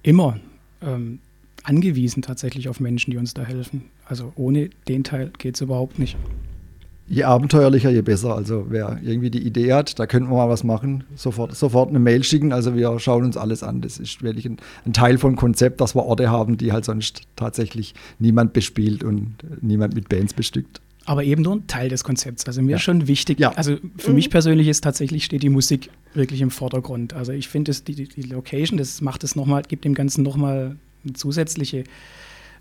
immer 0.01 0.39
ähm, 0.81 1.19
angewiesen 1.63 2.23
tatsächlich 2.23 2.67
auf 2.69 2.79
Menschen, 2.79 3.11
die 3.11 3.17
uns 3.17 3.35
da 3.35 3.43
helfen. 3.43 3.83
Also 4.05 4.33
ohne 4.35 4.69
den 4.87 5.03
Teil 5.03 5.31
geht 5.37 5.55
es 5.55 5.61
überhaupt 5.61 5.99
nicht 5.99 6.17
je 7.07 7.23
abenteuerlicher, 7.23 7.89
je 7.89 8.01
besser. 8.01 8.35
Also 8.35 8.67
wer 8.69 8.99
irgendwie 9.01 9.29
die 9.29 9.45
Idee 9.45 9.73
hat, 9.73 9.97
da 9.99 10.05
könnten 10.05 10.29
wir 10.29 10.35
mal 10.35 10.49
was 10.49 10.63
machen, 10.63 11.03
sofort, 11.15 11.55
sofort 11.55 11.89
eine 11.89 11.99
Mail 11.99 12.23
schicken. 12.23 12.51
Also 12.51 12.75
wir 12.75 12.99
schauen 12.99 13.23
uns 13.23 13.37
alles 13.37 13.63
an. 13.63 13.81
Das 13.81 13.97
ist 13.97 14.21
wirklich 14.21 14.45
ein, 14.45 14.57
ein 14.85 14.93
Teil 14.93 15.17
vom 15.17 15.35
Konzept, 15.35 15.81
dass 15.81 15.95
wir 15.95 16.05
Orte 16.05 16.29
haben, 16.29 16.57
die 16.57 16.71
halt 16.71 16.85
sonst 16.85 17.21
tatsächlich 17.35 17.93
niemand 18.19 18.53
bespielt 18.53 19.03
und 19.03 19.35
niemand 19.61 19.95
mit 19.95 20.09
Bands 20.09 20.33
bestückt. 20.33 20.81
Aber 21.05 21.23
eben 21.23 21.41
nur 21.41 21.55
ein 21.55 21.67
Teil 21.67 21.87
des 21.87 22.03
Konzepts. 22.03 22.45
Also 22.47 22.61
mir 22.61 22.71
ja. 22.71 22.79
schon 22.79 23.07
wichtig. 23.07 23.39
Ja. 23.39 23.51
Also 23.53 23.77
für 23.97 24.09
mhm. 24.09 24.15
mich 24.15 24.29
persönlich 24.29 24.67
ist 24.67 24.83
tatsächlich 24.83 25.23
steht 25.23 25.41
die 25.41 25.49
Musik 25.49 25.89
wirklich 26.13 26.41
im 26.41 26.51
Vordergrund. 26.51 27.13
Also 27.13 27.31
ich 27.31 27.47
finde 27.47 27.71
die, 27.71 28.09
die 28.09 28.21
Location, 28.23 28.77
das 28.77 28.99
macht 28.99 29.23
es 29.23 29.35
nochmal, 29.37 29.61
gibt 29.61 29.85
dem 29.85 29.93
Ganzen 29.93 30.23
nochmal 30.23 30.75
eine 31.05 31.13
zusätzliche 31.13 31.85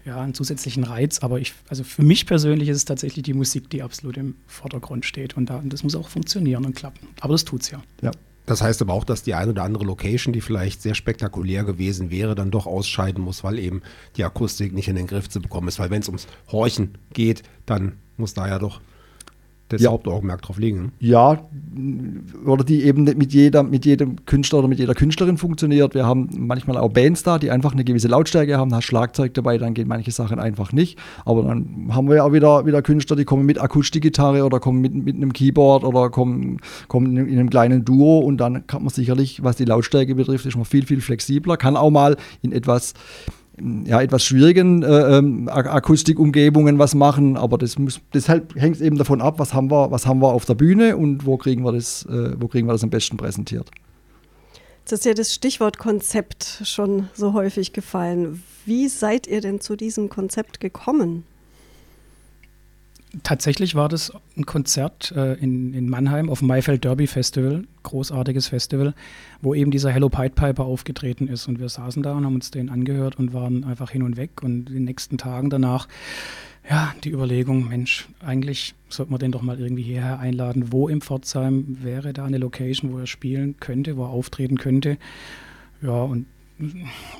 ja, 0.07 0.21
einen 0.21 0.35
zusätzlichen 0.35 0.85
Reiz. 0.85 1.19
Aber 1.19 1.41
ich, 1.41 1.53
also 1.69 1.85
für 1.85 2.03
mich 2.03 2.27
persönlich 2.27 2.69
ist 2.69 2.77
es 2.79 2.85
tatsächlich 2.85 3.25
die 3.25 3.35
Musik, 3.35 3.69
die 3.69 3.83
absolut 3.83 4.17
im 4.17 4.37
Vordergrund 4.47 5.05
steht. 5.05 5.37
Und, 5.37 5.51
da, 5.51 5.63
das 5.65 5.83
muss 5.83 5.95
auch 5.97 6.09
funktionieren 6.09 6.65
und 6.65 6.75
klappen. 6.75 7.09
Aber 7.21 7.35
das 7.35 7.45
tut 7.45 7.63
es 7.63 7.71
ja. 7.71 7.83
Ja. 8.03 8.13
Das 8.47 8.63
heißt 8.63 8.81
aber 8.81 8.95
auch, 8.95 9.03
dass 9.03 9.25
die 9.25 9.35
eine 9.35 9.51
oder 9.51 9.65
andere 9.65 9.85
Location, 9.85 10.33
die 10.33 10.41
vielleicht 10.41 10.81
sehr 10.81 10.95
spektakulär 10.95 11.65
gewesen 11.65 12.11
wäre, 12.11 12.37
dann 12.37 12.53
doch 12.53 12.67
ausscheiden 12.67 13.23
muss, 13.23 13.43
weil 13.43 13.59
eben 13.59 13.83
die 14.17 14.23
Akustik 14.23 14.73
nicht 14.73 14.87
in 14.87 14.95
den 14.95 15.09
Griff 15.09 15.29
zu 15.29 15.41
bekommen 15.43 15.67
ist. 15.67 15.81
Weil 15.81 15.91
wenn 15.91 16.01
es 16.01 16.09
ums 16.09 16.29
Horchen 16.53 16.97
geht, 17.13 17.43
dann 17.67 17.97
muss 18.17 18.35
da 18.35 18.47
ja 18.47 18.61
doch 18.61 18.81
das 19.69 19.83
ja. 19.83 19.91
Hauptaugenmerk 19.91 20.43
drauf 20.43 20.59
legen. 20.59 20.93
Ja, 21.01 21.41
oder 22.45 22.63
die 22.63 22.85
eben 22.85 23.05
nicht 23.05 23.19
mit, 23.19 23.33
jeder, 23.33 23.63
mit 23.63 23.85
jedem 23.85 24.25
Künstler 24.25 24.61
oder 24.61 24.69
mit 24.69 24.79
jeder 24.79 24.95
Künstlerin 24.95 25.39
funktioniert. 25.39 25.95
Wir 25.95 26.07
haben 26.07 26.29
manchmal 26.39 26.77
auch 26.77 26.91
Bands 26.91 27.23
da, 27.25 27.39
die 27.39 27.51
einfach 27.51 27.73
eine 27.73 27.85
gewisse 27.85 28.09
Lautstärke 28.09 28.59
haben, 28.59 28.71
da 28.71 28.77
hast 28.77 28.85
Schlagzeug 28.85 29.35
dabei, 29.35 29.59
dann 29.59 29.75
gehen 29.75 29.89
manche 29.89 30.13
Sachen 30.13 30.39
einfach 30.39 30.73
nicht. 30.73 30.99
Aber 31.25 31.43
dann 31.43 31.89
haben 31.91 32.09
wir 32.09 32.17
ja 32.17 32.25
auch 32.25 32.33
wieder, 32.33 32.65
wieder 32.65 32.81
Künstler, 32.83 33.17
die 33.17 33.25
kommen 33.25 33.45
mit 33.45 33.61
Akustikgitarre 33.61 34.45
oder 34.45 34.61
kommen 34.61 34.81
mit, 34.81 34.95
mit 34.95 35.17
einem 35.17 35.33
Keyboard 35.33 35.83
oder 35.85 36.11
kommen, 36.11 36.59
kommen 36.87 37.17
in 37.17 37.39
einem 37.39 37.51
kleinen 37.51 37.85
Duo 37.85 38.21
und 38.21 38.39
dann 38.39 38.67
kann 38.67 38.83
man 38.83 38.91
sicherlich, 38.91 39.43
was 39.43 39.57
die 39.57 39.65
Lautstärke 39.65 40.15
betrifft, 40.15 40.47
ist 40.47 40.57
man 40.57 40.65
viel, 40.65 40.87
viel 40.87 41.01
flexibler, 41.01 41.57
kann 41.57 41.77
auch 41.77 41.91
mal 41.91 42.17
in 42.43 42.53
etwas 42.53 42.95
ja, 43.85 44.03
etwas 44.03 44.25
schwierigen 44.25 44.83
äh, 44.83 45.19
ähm, 45.19 45.49
Akustikumgebungen 45.49 46.79
was 46.79 46.95
machen, 46.95 47.37
aber 47.37 47.59
das 47.59 47.79
muss, 47.79 48.01
deshalb 48.13 48.55
hängt 48.55 48.77
es 48.77 48.83
eben 48.83 48.99
davon 48.99 49.21
ab, 49.21 49.39
was 49.39 49.55
haben 49.55 49.71
wir, 49.71 49.91
was 49.91 50.07
haben 50.07 50.21
wir 50.21 50.33
auf 50.33 50.45
der 50.45 50.55
Bühne 50.55 50.97
und 50.97 51.27
wo 51.27 51.37
kriegen 51.37 51.65
wir 51.65 51.73
das, 51.73 52.05
äh, 52.07 52.35
wo 52.39 52.49
kriegen 52.49 52.67
wir 52.67 52.73
das 52.73 52.83
am 52.83 52.91
besten 52.91 53.17
präsentiert. 53.17 53.71
Jetzt 54.81 54.93
ist 54.93 55.05
ja 55.05 55.15
das 55.15 55.35
Stichwort 55.35 55.79
Konzept 55.79 56.63
schon 56.65 57.09
so 57.13 57.33
häufig 57.33 57.73
gefallen. 57.73 58.43
Wie 58.67 58.89
seid 58.89 59.27
ihr 59.27 59.41
denn 59.41 59.61
zu 59.61 59.75
diesem 59.75 60.09
Konzept 60.09 60.61
gekommen? 60.61 61.25
Tatsächlich 63.23 63.75
war 63.75 63.89
das 63.89 64.13
ein 64.37 64.47
Konzert 64.47 65.13
äh, 65.17 65.35
in, 65.35 65.73
in 65.73 65.89
Mannheim 65.89 66.29
auf 66.29 66.41
dem 66.41 66.49
Maifeld 66.49 66.85
Derby 66.85 67.07
Festival, 67.07 67.65
großartiges 67.85 68.49
Festival, 68.49 68.95
wo 69.41 69.55
eben 69.55 69.71
dieser 69.71 69.91
Hello 69.91 70.09
Pied 70.09 70.35
Piper 70.35 70.65
aufgetreten 70.65 71.29
ist. 71.29 71.47
Und 71.47 71.61
wir 71.61 71.69
saßen 71.69 72.03
da 72.03 72.13
und 72.15 72.27
haben 72.27 72.35
uns 72.35 72.51
den 72.51 72.69
angehört 72.69 73.19
und 73.19 73.33
waren 73.33 73.65
einfach 73.65 73.91
hin 73.91 74.03
und 74.03 74.17
weg. 74.17 74.43
Und 74.43 74.69
in 74.69 74.75
den 74.75 74.85
nächsten 74.85 75.19
Tagen 75.19 75.51
danach, 75.51 75.89
ja, 76.69 76.95
die 77.05 77.11
Überlegung, 77.11 77.69
Mensch, 77.69 78.09
eigentlich 78.25 78.75
sollte 78.89 79.13
man 79.13 79.21
den 79.21 79.33
doch 79.33 79.43
mal 79.43 79.61
irgendwie 79.61 79.85
hierher 79.85 80.19
einladen. 80.19 80.73
Wo 80.73 80.89
im 80.89 81.01
Pforzheim 81.01 81.79
wäre 81.83 82.13
da 82.13 82.25
eine 82.25 82.39
Location, 82.39 82.93
wo 82.93 82.99
er 82.99 83.07
spielen 83.07 83.57
könnte, 83.61 83.97
wo 83.97 84.03
er 84.03 84.11
auftreten 84.11 84.59
könnte? 84.59 84.99
Ja, 85.81 86.03
und 86.03 86.27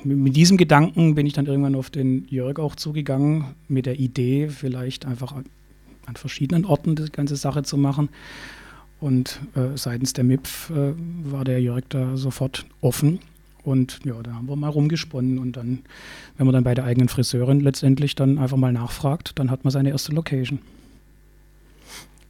mit 0.03 0.35
diesem 0.35 0.57
Gedanken 0.57 1.15
bin 1.15 1.27
ich 1.27 1.33
dann 1.33 1.45
irgendwann 1.45 1.75
auf 1.75 1.89
den 1.89 2.27
Jörg 2.27 2.59
auch 2.59 2.75
zugegangen, 2.75 3.55
mit 3.67 3.85
der 3.85 3.99
Idee, 3.99 4.49
vielleicht 4.49 5.05
einfach 5.05 5.33
an 6.07 6.15
verschiedenen 6.15 6.65
Orten 6.65 6.95
die 6.95 7.11
ganze 7.11 7.35
Sache 7.35 7.63
zu 7.63 7.77
machen. 7.77 8.09
Und 8.99 9.39
äh, 9.55 9.77
seitens 9.77 10.13
der 10.13 10.23
MIPF 10.23 10.71
äh, 10.71 10.93
war 11.31 11.45
der 11.45 11.61
Jörg 11.61 11.83
da 11.89 12.17
sofort 12.17 12.65
offen. 12.81 13.19
Und 13.63 13.99
ja, 14.05 14.15
da 14.23 14.33
haben 14.33 14.47
wir 14.47 14.55
mal 14.55 14.69
rumgesponnen. 14.69 15.37
Und 15.37 15.57
dann, 15.57 15.79
wenn 16.37 16.47
man 16.47 16.53
dann 16.53 16.63
bei 16.63 16.73
der 16.73 16.85
eigenen 16.85 17.09
Friseurin 17.09 17.59
letztendlich 17.59 18.15
dann 18.15 18.39
einfach 18.39 18.57
mal 18.57 18.71
nachfragt, 18.71 19.33
dann 19.35 19.51
hat 19.51 19.65
man 19.65 19.71
seine 19.71 19.89
erste 19.89 20.13
Location. 20.13 20.59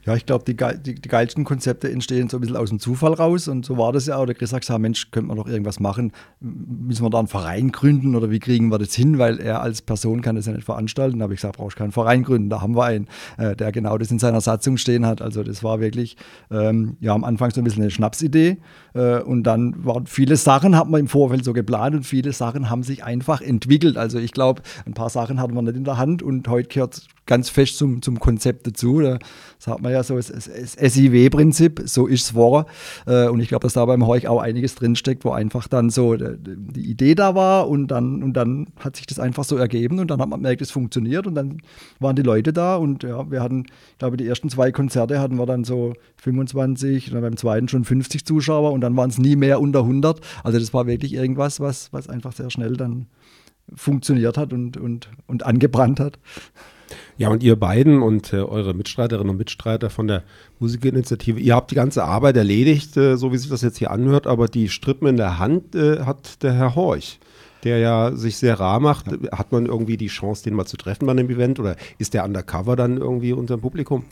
Ja, 0.08 0.16
ich 0.16 0.26
glaube, 0.26 0.46
die, 0.46 0.56
die, 0.56 0.96
die, 0.96 1.10
geilsten 1.10 1.44
Konzepte 1.44 1.92
entstehen 1.92 2.30
so 2.30 2.38
ein 2.38 2.40
bisschen 2.40 2.56
aus 2.56 2.70
dem 2.70 2.80
Zufall 2.80 3.12
raus. 3.12 3.50
Und 3.50 3.66
so 3.66 3.78
war 3.78 3.92
das 3.92 4.06
ja 4.06 4.16
auch. 4.16 4.26
Der 4.26 4.36
Chris 4.36 4.54
hat 4.54 4.62
gesagt, 4.62 4.80
Mensch, 4.80 5.12
könnte 5.12 5.28
man 5.28 5.36
doch 5.36 5.48
irgendwas 5.48 5.82
machen? 5.82 6.14
Müssen 6.40 7.04
wir 7.04 7.10
da 7.10 7.20
einen 7.20 7.28
Verein 7.28 7.74
gründen 7.74 8.16
oder 8.16 8.32
wie 8.32 8.40
kriegen 8.40 8.72
wir 8.72 8.78
das 8.78 8.94
hin? 8.94 9.18
Weil 9.20 9.42
er 9.42 9.62
als 9.62 9.82
Person 9.82 10.22
kann 10.22 10.38
das 10.38 10.46
ja 10.46 10.54
nicht 10.54 10.64
veranstalten. 10.64 11.20
Da 11.20 11.24
habe 11.24 11.34
ich 11.34 11.42
gesagt, 11.42 11.58
brauchst 11.58 11.76
keinen 11.76 11.92
Verein 11.92 12.24
gründen. 12.24 12.50
Da 12.50 12.62
haben 12.62 12.74
wir 12.78 12.86
einen, 12.86 13.08
äh, 13.38 13.54
der 13.58 13.74
genau 13.74 13.98
das 13.98 14.10
in 14.10 14.18
seiner 14.18 14.40
Satzung 14.40 14.78
stehen 14.78 15.06
hat. 15.06 15.22
Also 15.22 15.44
das 15.44 15.62
war 15.62 15.82
wirklich, 15.82 16.16
ähm, 16.52 16.96
ja, 17.02 17.14
am 17.14 17.26
Anfang 17.26 17.52
so 17.52 17.60
ein 17.60 17.66
bisschen 17.66 17.82
eine 17.82 17.92
Schnapsidee. 17.92 18.60
Äh, 18.94 19.20
und 19.20 19.44
dann 19.44 19.84
waren 19.84 20.06
viele 20.06 20.38
Sachen, 20.38 20.78
hat 20.78 20.88
man 20.88 21.02
im 21.02 21.08
Vorfeld 21.10 21.44
so 21.44 21.52
geplant 21.52 21.96
und 21.96 22.04
viele 22.04 22.32
Sachen 22.32 22.70
haben 22.70 22.84
sich 22.84 23.04
einfach 23.04 23.42
entwickelt. 23.42 23.98
Also 23.98 24.20
ich 24.20 24.32
glaube, 24.32 24.62
ein 24.86 24.94
paar 24.94 25.10
Sachen 25.10 25.42
hatten 25.42 25.54
wir 25.54 25.64
nicht 25.64 25.76
in 25.76 25.84
der 25.84 25.98
Hand 25.98 26.24
und 26.24 26.48
heute 26.48 26.70
gehört 26.70 27.02
ganz 27.28 27.50
fest 27.50 27.78
zum, 27.78 28.02
zum 28.02 28.20
Konzept 28.20 28.66
dazu. 28.66 29.02
Da 29.02 29.20
sagt 29.60 29.82
man 29.82 29.92
ja 29.92 29.97
so, 30.04 30.16
das, 30.16 30.28
das 30.28 30.74
SIW-Prinzip, 30.74 31.82
so 31.86 32.08
ist 32.08 32.24
es 32.24 32.30
vor. 32.32 32.66
Äh, 33.06 33.28
und 33.28 33.40
ich 33.40 33.50
glaube, 33.50 33.64
dass 33.64 33.74
da 33.74 33.86
beim 33.86 34.06
Heuch 34.06 34.28
auch 34.28 34.42
einiges 34.42 34.76
drinsteckt, 34.76 35.26
wo 35.26 35.32
einfach 35.32 35.68
dann 35.68 35.90
so 35.90 36.16
die 36.16 36.90
Idee 36.90 37.16
da 37.16 37.36
war 37.36 37.68
und 37.68 37.88
dann, 37.88 38.24
und 38.24 38.34
dann 38.34 38.68
hat 38.80 38.96
sich 38.96 39.06
das 39.06 39.20
einfach 39.20 39.44
so 39.44 39.58
ergeben 39.58 40.00
und 40.00 40.12
dann 40.12 40.22
hat 40.22 40.30
man 40.30 40.40
gemerkt, 40.40 40.62
es 40.62 40.72
funktioniert 40.72 41.28
und 41.28 41.36
dann 41.36 41.58
waren 42.00 42.16
die 42.16 42.22
Leute 42.22 42.54
da 42.54 42.76
und 42.76 43.04
ja, 43.04 43.30
wir 43.30 43.42
hatten, 43.42 43.66
ich 43.92 43.98
glaube, 43.98 44.18
die 44.18 44.28
ersten 44.28 44.50
zwei 44.50 44.72
Konzerte 44.72 45.20
hatten 45.20 45.38
wir 45.38 45.46
dann 45.46 45.64
so 45.64 45.94
25, 46.18 47.12
dann 47.12 47.22
beim 47.22 47.38
zweiten 47.38 47.68
schon 47.68 47.84
50 47.84 48.26
Zuschauer 48.26 48.72
und 48.72 48.82
dann 48.82 48.96
waren 48.96 49.10
es 49.10 49.18
nie 49.18 49.36
mehr 49.36 49.60
unter 49.62 49.80
100. 49.80 50.22
Also 50.44 50.60
das 50.60 50.74
war 50.74 50.88
wirklich 50.88 51.14
irgendwas, 51.14 51.60
was, 51.60 51.92
was 51.94 52.10
einfach 52.10 52.34
sehr 52.34 52.50
schnell 52.50 52.78
dann 52.78 53.08
funktioniert 53.76 54.38
hat 54.38 54.54
und, 54.54 54.78
und, 54.78 55.10
und 55.28 55.46
angebrannt 55.46 56.00
hat. 56.00 56.20
Ja, 57.18 57.30
und 57.30 57.42
ihr 57.42 57.56
beiden 57.56 58.04
und 58.04 58.32
äh, 58.32 58.38
eure 58.38 58.74
Mitstreiterinnen 58.76 59.32
und 59.32 59.38
Mitstreiter 59.38 59.90
von 59.90 60.08
der 60.08 60.24
Musikinitiative, 60.60 61.40
ihr 61.40 61.56
habt 61.56 61.72
die 61.72 61.76
ganze 61.76 62.04
Arbeit 62.04 62.38
erledigt, 62.38 62.96
äh, 62.96 63.18
so 63.18 63.32
wie 63.32 63.38
sich 63.38 63.50
das 63.50 63.64
jetzt 63.64 63.78
hier 63.78 63.90
anhört, 63.90 64.28
aber 64.28 64.48
die 64.48 64.70
Strippen 64.70 65.08
in 65.08 65.18
der 65.18 65.40
Hand 65.40 65.76
äh, 65.76 66.02
hat 66.02 66.44
der 66.44 66.54
Herr 66.54 66.76
Horch, 66.76 67.20
der 67.64 67.80
ja 67.80 68.12
sich 68.16 68.38
sehr 68.38 68.60
rar 68.60 68.80
macht. 68.80 69.08
Ja. 69.08 69.38
Hat 69.38 69.52
man 69.52 69.66
irgendwie 69.66 69.98
die 69.98 70.08
Chance, 70.08 70.44
den 70.44 70.54
mal 70.54 70.66
zu 70.66 70.78
treffen 70.78 71.08
bei 71.08 71.12
einem 71.12 71.30
Event 71.30 71.60
oder 71.60 71.76
ist 71.98 72.14
der 72.14 72.24
undercover 72.24 72.76
dann 72.76 72.98
irgendwie 72.98 73.34
unter 73.34 73.58
dem 73.58 73.62
Publikum? 73.62 74.06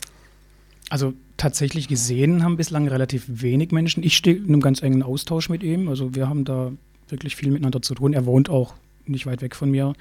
Also 0.90 1.14
tatsächlich 1.36 1.86
gesehen 1.86 2.42
haben 2.42 2.56
bislang 2.56 2.88
relativ 2.88 3.24
wenig 3.28 3.70
Menschen. 3.70 4.02
Ich 4.02 4.16
stehe 4.16 4.36
in 4.36 4.46
einem 4.46 4.60
ganz 4.60 4.82
engen 4.82 5.02
Austausch 5.02 5.48
mit 5.48 5.62
ihm. 5.62 5.88
Also 5.88 6.14
wir 6.14 6.28
haben 6.28 6.44
da 6.44 6.72
wirklich 7.08 7.36
viel 7.36 7.50
miteinander 7.50 7.82
zu 7.82 7.94
tun. 7.94 8.12
Er 8.12 8.26
wohnt 8.26 8.50
auch 8.50 8.74
nicht 9.04 9.26
weit 9.26 9.42
weg 9.42 9.54
von 9.54 9.70
mir. 9.70 9.92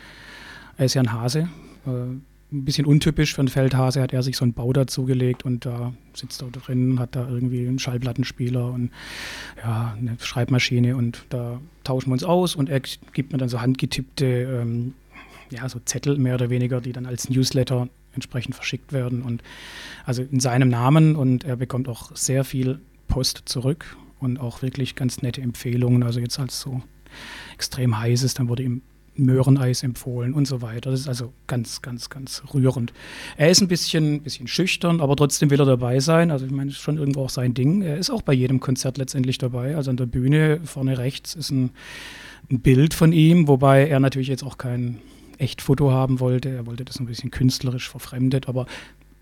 Er 0.78 0.86
ist 0.86 0.96
ja 0.96 1.02
ein 1.02 1.12
Hase. 1.12 1.50
Ein 2.52 2.64
bisschen 2.64 2.86
untypisch 2.86 3.34
für 3.34 3.42
einen 3.42 3.48
Feldhase, 3.48 4.02
hat 4.02 4.14
er 4.14 4.24
sich 4.24 4.38
so 4.38 4.46
einen 4.46 4.54
Bau 4.54 4.72
dazugelegt 4.72 5.44
und 5.44 5.66
da 5.66 5.94
sitzt 6.14 6.42
er 6.42 6.50
drin, 6.52 7.00
hat 7.00 7.16
da 7.16 7.28
irgendwie 7.28 7.68
einen 7.68 7.80
Schallplattenspieler 7.80 8.72
und 8.72 8.92
ja, 9.58 9.96
eine 9.98 10.16
Schreibmaschine 10.20 10.96
und 10.96 11.26
da 11.30 11.60
tauschen 11.84 12.10
wir 12.10 12.14
uns 12.14 12.24
aus 12.24 12.56
und 12.56 12.70
er 12.70 12.82
gibt 13.14 13.32
mir 13.32 13.40
dann 13.40 13.50
so 13.50 13.62
handgetippte 13.62 14.26
ähm, 14.26 14.94
ja, 15.50 15.68
so 15.70 15.80
Zettel 15.80 16.18
mehr 16.18 16.36
oder 16.36 16.50
weniger, 16.50 16.82
die 16.82 16.92
dann 16.92 17.06
als 17.06 17.30
Newsletter 17.30 17.90
entsprechend 18.14 18.56
verschickt 18.56 18.94
werden 18.94 19.22
und 19.22 19.44
also 20.06 20.24
in 20.24 20.40
seinem 20.40 20.70
Namen 20.70 21.16
und 21.16 21.44
er 21.44 21.56
bekommt 21.56 21.88
auch 21.88 22.16
sehr 22.16 22.44
viel 22.44 22.80
Post 23.08 23.44
zurück 23.46 23.98
und 24.20 24.40
auch 24.40 24.62
wirklich 24.62 24.96
ganz 24.96 25.22
nette 25.22 25.42
Empfehlungen. 25.42 26.04
Also 26.04 26.20
jetzt 26.20 26.40
als 26.40 26.60
so 26.60 26.82
extrem 27.54 27.98
heiß 27.98 28.24
ist, 28.24 28.40
dann 28.40 28.48
wurde 28.48 28.64
ihm 28.64 28.82
Möhreneis 29.18 29.84
empfohlen 29.84 30.34
und 30.34 30.46
so 30.46 30.62
weiter. 30.62 30.92
Das 30.92 31.00
ist 31.00 31.08
also 31.08 31.32
ganz, 31.48 31.82
ganz, 31.82 32.10
ganz 32.10 32.44
rührend. 32.54 32.94
Er 33.38 33.50
ist 33.50 33.62
ein 33.62 33.68
bisschen, 33.68 34.22
bisschen 34.22 34.48
schüchtern, 34.48 35.00
aber 35.02 35.16
trotzdem 35.16 35.50
will 35.50 35.60
er 35.60 35.66
dabei 35.66 36.00
sein. 36.00 36.32
Also 36.32 36.46
ich 36.46 36.52
meine, 36.52 36.70
es 36.70 36.78
ist 36.78 36.84
schon 36.84 36.98
irgendwo 36.98 37.24
auch 37.24 37.30
sein 37.30 37.54
Ding. 37.54 37.82
Er 37.82 37.98
ist 37.98 38.10
auch 38.10 38.22
bei 38.22 38.34
jedem 38.34 38.60
Konzert 38.60 38.98
letztendlich 38.98 39.38
dabei. 39.38 39.76
Also 39.76 39.90
an 39.90 39.98
der 39.98 40.06
Bühne 40.06 40.60
vorne 40.66 40.98
rechts 40.98 41.34
ist 41.34 41.52
ein, 41.52 41.72
ein 42.52 42.60
Bild 42.60 42.94
von 42.94 43.12
ihm, 43.14 43.48
wobei 43.48 43.88
er 43.88 44.00
natürlich 44.00 44.28
jetzt 44.28 44.44
auch 44.44 44.58
kein 44.58 45.00
Echtfoto 45.38 45.92
haben 45.92 46.20
wollte. 46.20 46.50
Er 46.50 46.66
wollte 46.66 46.86
das 46.86 47.00
ein 47.00 47.06
bisschen 47.06 47.32
künstlerisch 47.32 47.90
verfremdet, 47.90 48.50
aber 48.50 48.66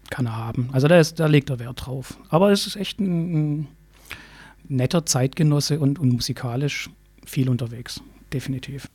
kann 0.10 0.26
er 0.26 0.36
haben. 0.36 0.70
Also 0.72 0.88
da, 0.88 1.00
ist, 1.00 1.20
da 1.20 1.28
legt 1.28 1.50
er 1.50 1.60
Wert 1.60 1.86
drauf. 1.86 2.18
Aber 2.30 2.52
es 2.52 2.68
ist 2.68 2.76
echt 2.76 3.00
ein, 3.00 3.60
ein 3.60 3.68
netter 4.68 5.06
Zeitgenosse 5.06 5.80
und, 5.80 6.00
und 6.00 6.14
musikalisch 6.14 6.90
viel 7.26 7.50
unterwegs. 7.50 8.02
Definitiv. 8.32 8.90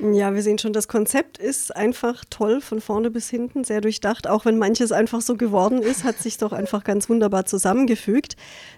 Ja, 0.00 0.34
wir 0.34 0.42
sehen 0.42 0.58
schon, 0.58 0.72
das 0.72 0.88
Konzept 0.88 1.38
ist 1.38 1.74
einfach 1.74 2.24
toll 2.28 2.60
von 2.60 2.80
vorne 2.80 3.12
bis 3.12 3.30
hinten, 3.30 3.62
sehr 3.62 3.80
durchdacht. 3.80 4.26
Auch 4.26 4.44
wenn 4.44 4.58
manches 4.58 4.90
einfach 4.90 5.20
so 5.20 5.36
geworden 5.36 5.82
ist, 5.82 6.02
hat 6.02 6.18
sich 6.18 6.36
doch 6.36 6.52
einfach 6.52 6.82
ganz 6.82 7.08
wunderbar 7.08 7.46
zusammengefügt. 7.46 8.36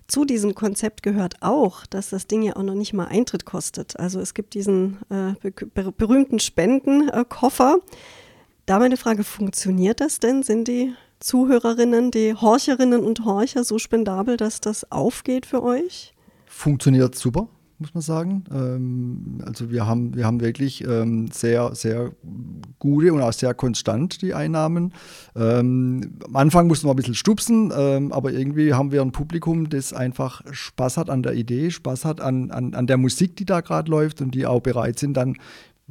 Zu 0.09 0.27
diesem 0.27 0.55
Konzept 0.55 1.03
gehört 1.03 1.37
auch, 1.41 1.87
dass 1.87 2.11
das 2.11 2.27
Ding 2.27 2.43
ja 2.43 2.57
auch 2.57 2.63
noch 2.63 2.75
nicht 2.75 2.93
mal 2.93 3.07
Eintritt 3.07 3.47
kostet. 3.47 3.99
Also 3.99 4.21
es 4.21 4.35
gibt 4.35 4.53
diesen 4.53 4.99
äh, 5.09 5.51
ber 5.73 5.91
berühmten 5.91 6.39
Spendenkoffer. 6.39 7.79
Da 8.67 8.79
meine 8.79 8.99
Frage, 8.99 9.25
funktioniert 9.25 10.01
das 10.01 10.19
denn? 10.19 10.43
Sind 10.43 10.69
die 10.69 10.93
Zuhörerinnen, 11.21 12.11
die 12.11 12.35
Horcherinnen 12.35 13.03
und 13.03 13.25
Horcher 13.25 13.65
so 13.65 13.79
spendabel, 13.79 14.37
dass 14.37 14.61
das 14.61 14.93
aufgeht 14.93 15.47
für 15.47 15.63
euch? 15.63 16.13
Funktioniert 16.45 17.15
super 17.15 17.49
muss 17.79 17.95
man 17.95 18.03
sagen. 18.03 18.45
Ähm, 18.53 19.43
also 19.45 19.71
wir 19.71 19.87
haben, 19.87 20.15
wir 20.15 20.25
haben 20.25 20.41
wirklich 20.41 20.85
ähm, 20.85 21.29
sehr, 21.33 21.75
sehr 21.75 22.13
gute 22.79 23.13
und 23.13 23.21
auch 23.21 23.33
sehr 23.33 23.55
konstant 23.55 24.23
die 24.23 24.35
Einnahmen. 24.35 24.93
Ähm, 25.35 26.19
am 26.25 26.37
Anfang 26.37 26.67
mussten 26.67 26.87
wir 26.87 26.95
ein 26.95 26.97
bisschen 26.97 27.15
stupsen, 27.15 27.73
ähm, 27.77 28.13
aber 28.13 28.33
irgendwie 28.33 28.75
haben 28.75 28.93
wir 28.93 29.03
ein 29.03 29.13
Publikum, 29.13 29.69
das 29.69 29.93
einfach 29.93 30.43
Spaß 30.51 30.97
hat 30.97 31.11
an 31.11 31.23
der 31.23 31.35
Idee, 31.35 31.71
Spaß 31.71 32.05
hat 32.05 32.21
an, 32.21 32.51
an, 32.51 32.75
an 32.75 32.87
der 32.87 32.97
Musik, 32.97 33.37
die 33.37 33.45
da 33.45 33.61
gerade 33.61 33.91
läuft 33.91 34.21
und 34.21 34.35
die 34.35 34.47
auch 34.47 34.61
bereit 34.61 34.99
sind, 34.99 35.15
dann 35.15 35.37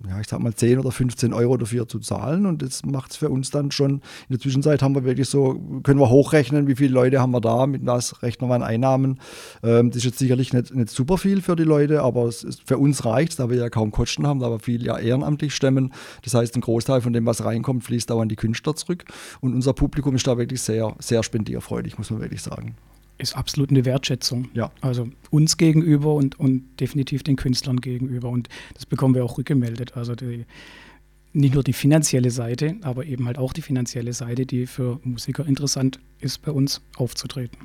ja, 0.04 0.20
ich 0.20 0.28
sag 0.28 0.42
mal 0.42 0.54
10 0.54 0.80
oder 0.80 0.92
15 0.92 1.32
Euro 1.32 1.56
dafür 1.56 1.88
zu 1.88 2.00
zahlen 2.00 2.46
und 2.46 2.62
das 2.62 2.86
macht 2.86 3.12
es 3.12 3.18
für 3.18 3.30
uns 3.30 3.50
dann 3.50 3.72
schon. 3.72 3.92
In 3.92 4.02
der 4.32 4.40
Zwischenzeit 4.40 4.82
haben 4.82 4.94
wir 4.94 5.06
wirklich 5.06 5.30
so, 5.30 5.54
können 5.84 6.00
wir 6.02 6.10
hochrechnen, 6.10 6.68
wie 6.68 6.76
viele 6.76 6.94
Leute 6.94 7.22
haben 7.22 7.32
wir 7.32 7.40
da, 7.40 7.66
mit 7.66 7.86
was 7.86 8.22
rechnen 8.22 8.50
wir 8.50 8.56
an 8.56 8.64
Einnahmen. 8.64 9.22
Ähm, 9.64 9.92
das 9.92 9.98
ist 9.98 10.04
jetzt 10.04 10.20
sicherlich 10.20 10.52
nicht, 10.52 10.76
nicht 10.76 10.90
super 10.90 11.18
viel 11.18 11.42
für 11.42 11.56
die 11.56 11.64
Leute, 11.64 12.02
aber 12.02 12.28
ist, 12.28 12.64
für 12.66 12.78
uns 12.78 13.06
reicht 13.06 13.32
es, 13.32 13.36
da 13.38 13.50
wir 13.50 13.58
ja 13.58 13.70
kaum 13.70 13.92
Kosten 13.92 14.28
haben, 14.28 14.42
da 14.42 14.50
wir 14.50 14.60
viel 14.60 14.86
ja 14.86 14.98
ehrenamtlich 14.98 15.56
stemmen. 15.56 15.94
Das 16.24 16.34
heißt, 16.34 16.56
ein 16.56 16.62
Großteil 16.62 17.00
von 17.00 17.14
dem, 17.14 17.26
was 17.26 17.46
reinkommt, 17.46 17.86
fließt 17.86 18.12
auch 18.12 18.20
an 18.20 18.28
die 18.30 18.36
Künstler 18.36 18.76
zurück 18.76 19.06
und 19.40 19.54
unser 19.54 19.72
Publikum 19.72 20.16
ist 20.16 20.28
da 20.28 20.38
wirklich 20.38 20.62
sehr, 20.62 20.94
sehr 21.00 21.24
spendierfreudig, 21.24 21.98
muss 21.98 22.12
man 22.12 22.20
wirklich 22.20 22.42
sagen 22.42 22.76
ist 23.18 23.36
absolut 23.36 23.70
eine 23.70 23.86
Wertschätzung. 23.86 24.50
Ja. 24.54 24.72
Also 24.82 25.08
uns 25.30 25.58
gegenüber 25.58 26.14
und, 26.14 26.40
und 26.40 26.80
definitiv 26.80 27.24
den 27.24 27.36
Künstlern 27.36 27.82
gegenüber. 27.82 28.30
Und 28.30 28.50
das 28.74 28.86
bekommen 28.86 29.16
wir 29.16 29.24
auch 29.24 29.38
rückgemeldet. 29.38 29.96
Also 29.96 30.16
die, 30.16 30.46
nicht 31.34 31.54
nur 31.54 31.64
die 31.64 31.74
finanzielle 31.74 32.32
Seite, 32.32 32.76
aber 32.82 33.06
eben 33.06 33.28
halt 33.28 33.38
auch 33.38 33.54
die 33.54 33.62
finanzielle 33.62 34.14
Seite, 34.14 34.46
die 34.46 34.68
für 34.68 35.00
Musiker 35.04 35.46
interessant 35.46 36.00
ist, 36.20 36.42
bei 36.42 36.52
uns 36.52 36.82
aufzutreten. 36.98 37.58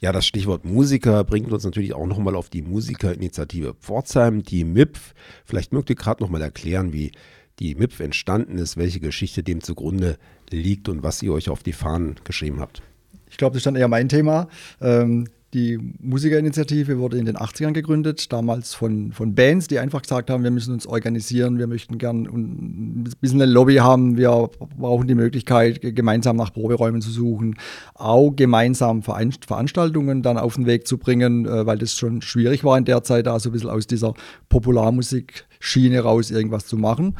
Ja, 0.00 0.12
das 0.12 0.26
Stichwort 0.26 0.64
Musiker 0.64 1.24
bringt 1.24 1.50
uns 1.50 1.64
natürlich 1.64 1.92
auch 1.92 2.06
nochmal 2.06 2.36
auf 2.36 2.50
die 2.50 2.62
Musikerinitiative 2.62 3.74
Pforzheim, 3.74 4.44
die 4.44 4.62
MIPF. 4.62 5.12
Vielleicht 5.44 5.72
mögt 5.72 5.90
ihr 5.90 5.96
gerade 5.96 6.22
nochmal 6.22 6.42
erklären, 6.42 6.92
wie 6.92 7.10
die 7.58 7.74
MIPF 7.74 7.98
entstanden 8.00 8.58
ist, 8.58 8.76
welche 8.76 9.00
Geschichte 9.00 9.42
dem 9.42 9.60
zugrunde 9.60 10.18
liegt 10.50 10.88
und 10.88 11.02
was 11.02 11.20
ihr 11.22 11.32
euch 11.32 11.48
auf 11.48 11.64
die 11.64 11.72
Fahnen 11.72 12.14
geschrieben 12.22 12.60
habt. 12.60 12.82
Ich 13.30 13.36
glaube, 13.36 13.52
das 13.54 13.60
ist 13.60 13.66
dann 13.66 13.76
eher 13.76 13.88
mein 13.88 14.08
Thema. 14.08 14.48
Ähm, 14.80 15.26
die 15.54 15.78
Musikerinitiative 16.00 16.98
wurde 16.98 17.16
in 17.16 17.24
den 17.24 17.38
80ern 17.38 17.72
gegründet, 17.72 18.30
damals 18.34 18.74
von, 18.74 19.12
von 19.12 19.34
Bands, 19.34 19.66
die 19.66 19.78
einfach 19.78 20.02
gesagt 20.02 20.28
haben, 20.28 20.44
wir 20.44 20.50
müssen 20.50 20.74
uns 20.74 20.86
organisieren, 20.86 21.58
wir 21.58 21.66
möchten 21.66 21.96
gern 21.96 22.26
ein 22.26 23.10
bisschen 23.22 23.40
eine 23.40 23.50
Lobby 23.50 23.76
haben, 23.76 24.18
wir 24.18 24.50
brauchen 24.76 25.08
die 25.08 25.14
Möglichkeit, 25.14 25.80
gemeinsam 25.80 26.36
nach 26.36 26.52
Proberäumen 26.52 27.00
zu 27.00 27.10
suchen, 27.10 27.56
auch 27.94 28.32
gemeinsam 28.32 29.02
Veranstaltungen 29.02 30.22
dann 30.22 30.36
auf 30.36 30.56
den 30.56 30.66
Weg 30.66 30.86
zu 30.86 30.98
bringen, 30.98 31.46
äh, 31.46 31.64
weil 31.64 31.78
das 31.78 31.94
schon 31.94 32.20
schwierig 32.20 32.62
war 32.62 32.76
in 32.76 32.84
der 32.84 33.02
Zeit, 33.02 33.26
da 33.26 33.40
so 33.40 33.48
ein 33.48 33.52
bisschen 33.52 33.70
aus 33.70 33.86
dieser 33.86 34.12
Popularmusik 34.50 35.46
Schiene 35.60 36.00
raus 36.00 36.30
irgendwas 36.30 36.66
zu 36.66 36.76
machen. 36.76 37.16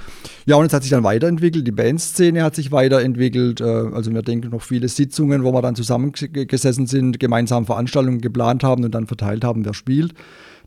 Ja, 0.46 0.56
und 0.56 0.66
es 0.66 0.72
hat 0.72 0.82
sich 0.82 0.90
dann 0.90 1.04
weiterentwickelt. 1.04 1.66
Die 1.66 1.72
Bandszene 1.72 2.42
hat 2.42 2.54
sich 2.54 2.72
weiterentwickelt. 2.72 3.60
Äh, 3.60 3.64
also 3.64 4.12
wir 4.12 4.22
denken 4.22 4.50
noch 4.50 4.62
viele 4.62 4.88
Sitzungen, 4.88 5.44
wo 5.44 5.52
wir 5.52 5.62
dann 5.62 5.74
zusammengesessen 5.74 6.86
sind, 6.86 7.20
gemeinsam 7.20 7.66
Veranstaltungen 7.66 8.20
geplant 8.20 8.62
haben 8.62 8.84
und 8.84 8.94
dann 8.94 9.06
verteilt 9.06 9.44
haben, 9.44 9.64
wer 9.64 9.74
spielt. 9.74 10.14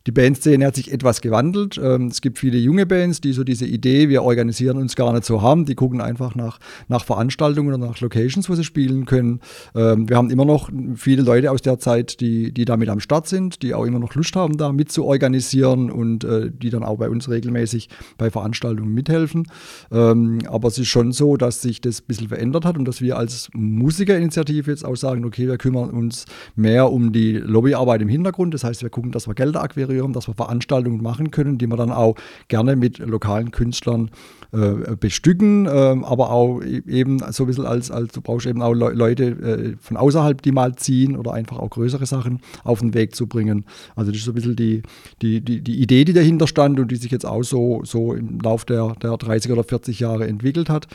Die 0.08 0.12
Bandszene 0.12 0.66
hat 0.66 0.76
sich 0.76 0.92
etwas 0.92 1.22
gewandelt. 1.22 1.80
Ähm, 1.82 2.08
es 2.08 2.22
gibt 2.22 2.40
viele 2.40 2.58
junge 2.58 2.86
Bands, 2.86 3.22
die 3.22 3.34
so 3.34 3.44
diese 3.44 3.66
Idee, 3.66 4.10
wir 4.10 4.24
organisieren 4.24 4.78
uns 4.78 4.96
gar 4.96 5.14
nicht 5.14 5.26
so 5.26 5.42
haben. 5.42 5.66
Die 5.66 5.76
gucken 5.76 6.02
einfach 6.02 6.34
nach, 6.36 6.60
nach 6.88 7.06
Veranstaltungen 7.06 7.70
oder 7.70 7.78
nach 7.78 8.00
Locations, 8.00 8.50
wo 8.50 8.56
sie 8.56 8.64
spielen 8.64 9.06
können. 9.06 9.42
Ähm, 9.76 10.10
wir 10.10 10.18
haben 10.18 10.32
immer 10.32 10.46
noch 10.46 10.70
viele 10.96 11.22
Leute 11.22 11.52
aus 11.52 11.62
der 11.62 11.78
Zeit, 11.78 12.20
die, 12.20 12.52
die 12.52 12.66
damit 12.66 12.90
am 12.90 13.00
Start 13.00 13.28
sind, 13.28 13.62
die 13.62 13.74
auch 13.76 13.86
immer 13.86 14.00
noch 14.00 14.16
Lust 14.16 14.36
haben, 14.36 14.58
da 14.58 14.72
mit 14.72 14.92
zu 14.92 15.06
organisieren 15.06 15.92
und 15.92 16.24
äh, 16.24 16.50
die 16.52 16.72
dann 16.72 16.84
auch 16.84 16.98
bei 16.98 17.10
uns 17.10 17.30
regelmäßig 17.30 17.90
bei 18.18 18.32
Veranstaltungen 18.32 18.94
mithelfen. 18.94 19.48
Ähm, 19.92 20.40
aber 20.48 20.70
es 20.70 20.80
ist 20.80 20.88
schon 20.88 21.12
so, 21.12 21.38
dass 21.38 21.62
sich 21.62 21.80
das 21.80 22.02
ein 22.02 22.06
bisschen 22.08 22.28
verändert 22.30 22.66
hat 22.66 22.78
und 22.78 22.86
dass 22.86 23.02
wir 23.02 23.18
als 23.18 23.50
Musikerinitiative 23.54 24.72
jetzt 24.72 24.84
auch 24.84 24.96
sagen, 24.96 25.26
okay, 25.26 25.48
wir 25.48 25.58
kümmern 25.58 25.92
uns 25.92 26.26
mehr 26.56 26.92
um 26.92 27.12
die 27.12 27.34
Lobbyarbeit 27.34 28.02
im 28.02 28.10
Hintergrund. 28.10 28.54
Das 28.56 28.64
heißt, 28.64 28.82
wir 28.82 28.90
gucken, 28.90 29.12
dass 29.12 29.28
wir 29.28 29.36
Gelder 29.36 29.62
akquirieren 29.62 29.90
generieren, 29.91 30.13
dass 30.13 30.27
wir 30.27 30.34
Veranstaltungen 30.34 31.01
machen 31.01 31.32
können, 31.32 31.58
die 31.58 31.67
wir 31.67 31.77
dann 31.77 31.91
auch 31.91 32.15
gerne 32.47 32.75
mit 32.75 32.99
lokalen 32.99 33.51
Künstlern 33.51 34.10
äh, 34.51 34.95
bestücken, 34.99 35.65
äh, 35.65 35.69
aber 35.69 36.32
auch 36.32 36.62
e-, 36.62 36.84
eben 36.88 37.19
so 37.32 37.43
ein 37.43 37.47
bisschen 37.47 37.65
als, 37.65 37.91
als 37.91 38.13
du 38.13 38.21
brauchst 38.21 38.45
eben 38.47 38.62
auch 38.62 38.73
Le 38.73 38.91
Leute 38.91 39.23
äh, 39.23 39.75
von 39.80 39.97
außerhalb, 39.97 40.41
die 40.41 40.51
mal 40.51 40.75
ziehen 40.75 41.15
oder 41.15 41.34
einfach 41.34 41.60
auch 41.60 41.69
größere 41.69 42.06
Sachen 42.06 42.41
auf 42.63 42.80
den 42.80 42.93
Weg 42.93 43.15
zu 43.15 43.27
bringen. 43.27 43.65
Also 43.95 44.12
das 44.12 44.19
ist 44.19 44.25
so 44.25 44.32
ein 44.32 44.36
bisschen 44.36 44.56
die, 44.56 44.84
die, 45.21 45.41
die, 45.41 45.62
die 45.62 45.80
Idee, 45.82 46.04
die 46.06 46.13
dahinter 46.13 46.47
stand 46.47 46.80
und 46.80 46.91
die 46.91 46.97
sich 46.97 47.12
jetzt 47.12 47.25
auch 47.25 47.43
so, 47.43 47.82
so 47.86 48.13
im 48.13 48.39
Laufe 48.39 48.65
der, 48.65 48.95
der 49.01 49.15
30 49.17 49.51
oder 49.51 49.63
40 49.63 49.99
Jahre 49.99 50.27
entwickelt 50.27 50.69
hat. 50.69 50.88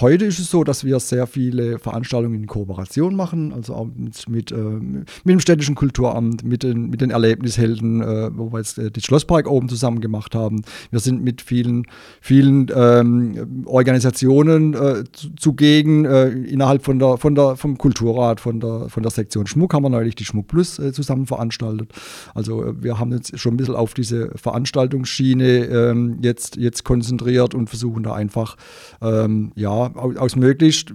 Heute 0.00 0.26
ist 0.26 0.38
es 0.38 0.50
so, 0.50 0.64
dass 0.64 0.84
wir 0.84 1.00
sehr 1.00 1.26
viele 1.26 1.78
Veranstaltungen 1.78 2.34
in 2.34 2.46
Kooperation 2.46 3.16
machen, 3.16 3.54
also 3.54 3.74
auch 3.74 3.86
mit, 3.96 4.28
mit, 4.28 4.52
äh, 4.52 4.54
mit 4.56 5.08
dem 5.24 5.40
städtischen 5.40 5.74
Kulturamt, 5.74 6.44
mit 6.44 6.62
den, 6.62 6.90
mit 6.90 7.00
den 7.00 7.10
Erlebnishelden, 7.10 8.02
äh, 8.02 8.30
wo 8.36 8.52
wir 8.52 8.58
jetzt 8.58 8.76
äh, 8.78 8.90
den 8.90 9.02
Schlosspark 9.02 9.48
oben 9.48 9.70
zusammen 9.70 10.02
gemacht 10.02 10.34
haben. 10.34 10.60
Wir 10.90 11.00
sind 11.00 11.24
mit 11.24 11.40
vielen, 11.40 11.86
vielen 12.20 12.70
ähm, 12.74 13.64
Organisationen 13.64 14.74
äh, 14.74 15.04
zugegen 15.36 16.04
innerhalb 16.04 16.84
von 16.84 16.98
der, 16.98 17.16
von 17.16 17.34
der, 17.34 17.56
vom 17.56 17.78
Kulturrat, 17.78 18.40
von 18.40 18.60
der, 18.60 18.88
von 18.88 19.02
der 19.02 19.10
Sektion 19.10 19.46
Schmuck 19.46 19.72
haben 19.72 19.84
wir 19.84 19.88
neulich 19.88 20.16
die 20.16 20.24
Schmuck 20.24 20.48
Plus 20.48 20.80
zusammen 20.92 21.26
veranstaltet. 21.26 21.92
Also 22.34 22.74
wir 22.78 22.98
haben 22.98 23.12
uns 23.12 23.32
schon 23.40 23.54
ein 23.54 23.56
bisschen 23.56 23.74
auf 23.74 23.94
diese 23.94 24.30
Veranstaltungsschiene 24.36 25.64
ähm, 25.66 26.18
jetzt, 26.22 26.56
jetzt 26.56 26.84
konzentriert 26.84 27.54
und 27.54 27.68
versuchen 27.68 28.02
da 28.02 28.14
einfach 28.14 28.56
ähm, 29.00 29.45
ja, 29.54 29.94
aus 29.94 30.36
möglichst 30.36 30.92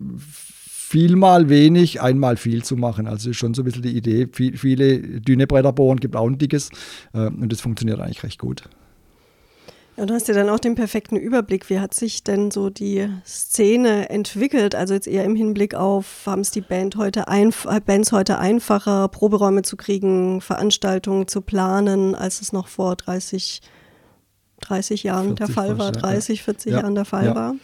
vielmal 0.92 1.48
wenig, 1.48 2.02
einmal 2.02 2.36
viel 2.36 2.64
zu 2.64 2.76
machen. 2.76 3.08
Also 3.08 3.30
ist 3.30 3.38
schon 3.38 3.54
so 3.54 3.62
ein 3.62 3.66
bisschen 3.66 3.84
die 3.84 3.96
Idee. 3.96 4.28
Viel, 4.32 4.58
viele 4.58 5.22
dünne 5.22 5.48
Bretter 5.48 5.72
bohren, 5.72 6.00
gibt 6.00 6.16
auch 6.18 6.28
ein 6.28 6.38
dickes 6.38 6.70
äh, 7.14 7.28
und 7.28 7.52
das 7.52 7.62
funktioniert 7.62 8.02
eigentlich 8.02 8.24
recht 8.24 8.40
gut. 8.40 8.64
Ja, 9.98 10.06
du 10.06 10.14
hast 10.14 10.28
ja 10.28 10.34
dann 10.34 10.50
auch 10.50 10.60
den 10.60 10.76
perfekten 10.76 11.16
Überblick. 11.16 11.70
Wie 11.70 11.80
hat 11.80 11.94
sich 11.94 12.24
denn 12.24 12.50
so 12.52 12.70
die 12.70 13.08
Szene 13.26 14.10
entwickelt? 14.10 14.74
Also 14.74 14.94
jetzt 14.94 15.08
eher 15.08 15.24
im 15.24 15.36
Hinblick 15.36 15.76
auf, 15.76 16.24
haben 16.26 16.42
es 16.42 16.52
die 16.52 16.62
Band 16.62 16.96
heute 16.96 17.26
Bands 17.86 18.12
heute 18.12 18.40
einfacher, 18.40 19.08
Proberäume 19.10 19.62
zu 19.62 19.78
kriegen, 19.78 20.42
Veranstaltungen 20.42 21.28
zu 21.28 21.42
planen, 21.42 22.16
als 22.16 22.42
es 22.42 22.52
noch 22.52 22.68
vor 22.68 22.96
30, 22.96 23.62
30 24.62 25.04
Jahren 25.04 25.36
der 25.36 25.48
Fall 25.48 25.78
war, 25.78 25.92
30, 25.92 26.44
40 26.44 26.72
ja. 26.72 26.80
Jahren 26.80 26.96
der 26.96 27.06
Fall 27.06 27.26
ja. 27.26 27.36
war? 27.36 27.56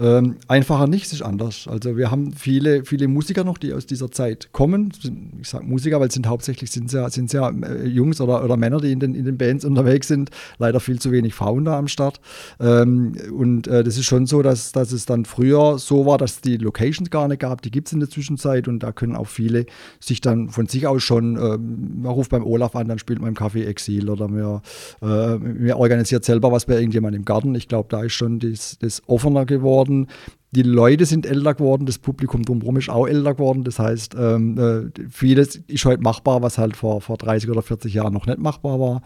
Ähm, 0.00 0.36
einfacher 0.46 0.86
nicht, 0.86 1.06
es 1.06 1.12
ist 1.12 1.22
anders. 1.22 1.66
Also 1.66 1.96
wir 1.96 2.12
haben 2.12 2.32
viele, 2.32 2.84
viele 2.84 3.08
Musiker 3.08 3.42
noch, 3.42 3.58
die 3.58 3.72
aus 3.72 3.84
dieser 3.84 4.12
Zeit 4.12 4.50
kommen. 4.52 4.92
Ich 5.40 5.48
sage 5.48 5.64
Musiker, 5.64 5.98
weil 5.98 6.06
es 6.06 6.14
sind 6.14 6.28
hauptsächlich 6.28 6.70
sind 6.70 6.92
ja, 6.92 7.10
sind 7.10 7.32
ja 7.32 7.50
äh, 7.50 7.84
Jungs 7.84 8.20
oder, 8.20 8.44
oder 8.44 8.56
Männer, 8.56 8.80
die 8.80 8.92
in 8.92 9.00
den, 9.00 9.16
in 9.16 9.24
den 9.24 9.36
Bands 9.36 9.64
unterwegs 9.64 10.06
sind. 10.06 10.30
Leider 10.58 10.78
viel 10.78 11.00
zu 11.00 11.10
wenig 11.10 11.34
Frauen 11.34 11.64
da 11.64 11.76
am 11.76 11.88
Start. 11.88 12.20
Ähm, 12.60 13.14
und 13.36 13.66
äh, 13.66 13.82
das 13.82 13.96
ist 13.96 14.04
schon 14.04 14.26
so, 14.26 14.40
dass, 14.42 14.70
dass 14.70 14.92
es 14.92 15.04
dann 15.04 15.24
früher 15.24 15.78
so 15.78 16.06
war, 16.06 16.16
dass 16.16 16.42
die 16.42 16.58
Locations 16.58 17.10
gar 17.10 17.26
nicht 17.26 17.40
gab. 17.40 17.62
Die 17.62 17.72
gibt 17.72 17.88
es 17.88 17.92
in 17.92 17.98
der 17.98 18.08
Zwischenzeit 18.08 18.68
und 18.68 18.84
da 18.84 18.92
können 18.92 19.16
auch 19.16 19.26
viele 19.26 19.66
sich 19.98 20.20
dann 20.20 20.50
von 20.50 20.66
sich 20.68 20.86
aus 20.86 21.02
schon, 21.02 21.36
äh, 21.36 21.58
man 21.58 22.12
ruft 22.12 22.30
beim 22.30 22.44
Olaf 22.44 22.76
an, 22.76 22.86
dann 22.86 23.00
spielt 23.00 23.20
man 23.20 23.30
im 23.30 23.34
Café 23.34 23.66
Exil 23.66 24.08
oder 24.10 24.28
man, 24.28 24.60
äh, 25.02 25.72
organisiert 25.72 26.24
selber 26.24 26.52
was 26.52 26.66
bei 26.66 26.74
irgendjemandem 26.74 27.22
im 27.22 27.24
Garten. 27.24 27.52
Ich 27.56 27.66
glaube, 27.66 27.88
da 27.90 28.04
ist 28.04 28.12
schon 28.12 28.38
das, 28.38 28.78
das 28.78 29.02
offener 29.08 29.44
geworden 29.44 29.87
die 30.50 30.62
Leute 30.62 31.04
sind 31.04 31.26
älter 31.26 31.54
geworden, 31.54 31.84
das 31.84 31.98
Publikum 31.98 32.42
drumherum 32.42 32.78
ist 32.78 32.88
auch 32.88 33.06
älter 33.06 33.34
geworden. 33.34 33.64
Das 33.64 33.78
heißt, 33.78 34.14
ähm, 34.18 34.58
äh, 34.58 35.08
vieles 35.10 35.56
ist 35.56 35.84
heute 35.84 36.02
machbar, 36.02 36.40
was 36.42 36.56
halt 36.56 36.76
vor, 36.76 37.02
vor 37.02 37.18
30 37.18 37.50
oder 37.50 37.60
40 37.60 37.92
Jahren 37.92 38.14
noch 38.14 38.26
nicht 38.26 38.38
machbar 38.38 38.80
war. 38.80 39.02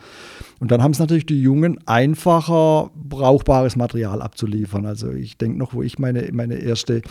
Und 0.61 0.71
dann 0.71 0.83
haben 0.83 0.93
es 0.93 1.01
natürlich 1.01 1.27
die 1.27 1.43
Jungen 1.43 1.79
einfacher, 1.87 2.91
brauchbares 2.95 3.75
Material 3.75 4.23
abzuliefern. 4.23 4.87
Also 4.87 5.11
ich 5.11 5.37
denke 5.37 5.59
noch, 5.59 5.75
wo 5.75 5.83
ich 5.83 5.99
meine, 5.99 6.29
meine 6.33 6.55
erste 6.55 7.03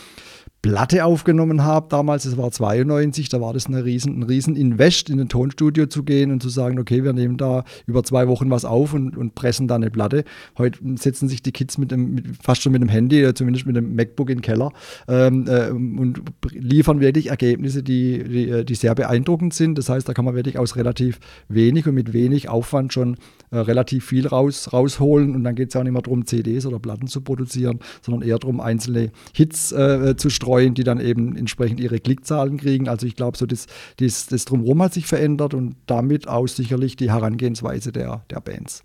Platte 0.62 1.04
aufgenommen 1.04 1.64
habe 1.64 1.88
damals, 1.88 2.22
das 2.22 2.36
war 2.36 2.52
92, 2.52 3.28
da 3.28 3.40
war 3.40 3.52
das 3.52 3.66
eine 3.66 3.84
riesen, 3.84 4.20
ein 4.20 4.22
riesen 4.22 4.54
Invest, 4.54 5.10
in 5.10 5.18
ein 5.18 5.28
Tonstudio 5.28 5.86
zu 5.86 6.04
gehen 6.04 6.30
und 6.30 6.40
zu 6.40 6.50
sagen, 6.50 6.78
okay, 6.78 7.02
wir 7.02 7.12
nehmen 7.12 7.36
da 7.36 7.64
über 7.86 8.04
zwei 8.04 8.28
Wochen 8.28 8.48
was 8.48 8.64
auf 8.64 8.94
und, 8.94 9.16
und 9.16 9.34
pressen 9.34 9.66
da 9.66 9.74
eine 9.74 9.90
Platte. 9.90 10.22
Heute 10.56 10.78
setzen 10.94 11.28
sich 11.28 11.42
die 11.42 11.50
Kids 11.50 11.78
mit 11.78 11.90
dem, 11.90 12.14
mit, 12.14 12.26
fast 12.40 12.62
schon 12.62 12.70
mit 12.70 12.80
dem 12.80 12.88
Handy, 12.88 13.24
oder 13.24 13.34
zumindest 13.34 13.66
mit 13.66 13.74
dem 13.74 13.96
MacBook 13.96 14.30
in 14.30 14.36
den 14.36 14.42
Keller 14.42 14.70
ähm, 15.08 15.46
äh, 15.48 15.70
und 15.70 16.22
liefern 16.52 17.00
wirklich 17.00 17.30
Ergebnisse, 17.30 17.82
die, 17.82 18.22
die, 18.22 18.48
äh, 18.48 18.64
die, 18.64 18.76
sehr 18.76 18.94
beeindruckend 18.94 19.54
sind. 19.54 19.78
Das 19.78 19.88
heißt, 19.88 20.08
da 20.08 20.14
kann 20.14 20.24
man 20.24 20.36
wirklich 20.36 20.60
aus 20.60 20.76
relativ 20.76 21.18
wenig 21.48 21.88
und 21.88 21.94
mit 21.94 22.12
wenig 22.12 22.48
Aufwand 22.48 22.92
schon 22.92 23.16
äh, 23.50 23.58
relativ 23.58 24.06
viel 24.06 24.28
raus, 24.28 24.72
rausholen 24.72 25.34
und 25.34 25.42
dann 25.42 25.56
geht 25.56 25.70
es 25.70 25.76
auch 25.76 25.82
nicht 25.82 25.92
mehr 25.92 26.02
darum, 26.02 26.24
CDs 26.24 26.66
oder 26.66 26.78
Platten 26.78 27.08
zu 27.08 27.20
produzieren, 27.20 27.80
sondern 28.00 28.22
eher 28.22 28.38
darum, 28.38 28.60
einzelne 28.60 29.10
Hits 29.34 29.72
äh, 29.72 30.14
zu 30.16 30.30
streuen 30.30 30.51
streuen, 30.52 30.74
die 30.74 30.84
dann 30.84 31.00
eben 31.00 31.36
entsprechend 31.36 31.80
ihre 31.80 31.98
Klickzahlen 31.98 32.58
kriegen. 32.58 32.88
Also 32.88 33.06
ich 33.06 33.16
glaube, 33.16 33.38
so 33.38 33.46
das, 33.46 33.66
das, 33.96 34.26
das 34.26 34.44
Drumherum 34.44 34.82
hat 34.82 34.92
sich 34.92 35.06
verändert 35.06 35.54
und 35.54 35.76
damit 35.86 36.28
auch 36.28 36.46
sicherlich 36.46 36.96
die 36.96 37.10
Herangehensweise 37.10 37.90
der, 37.90 38.24
der 38.30 38.40
Bands. 38.40 38.82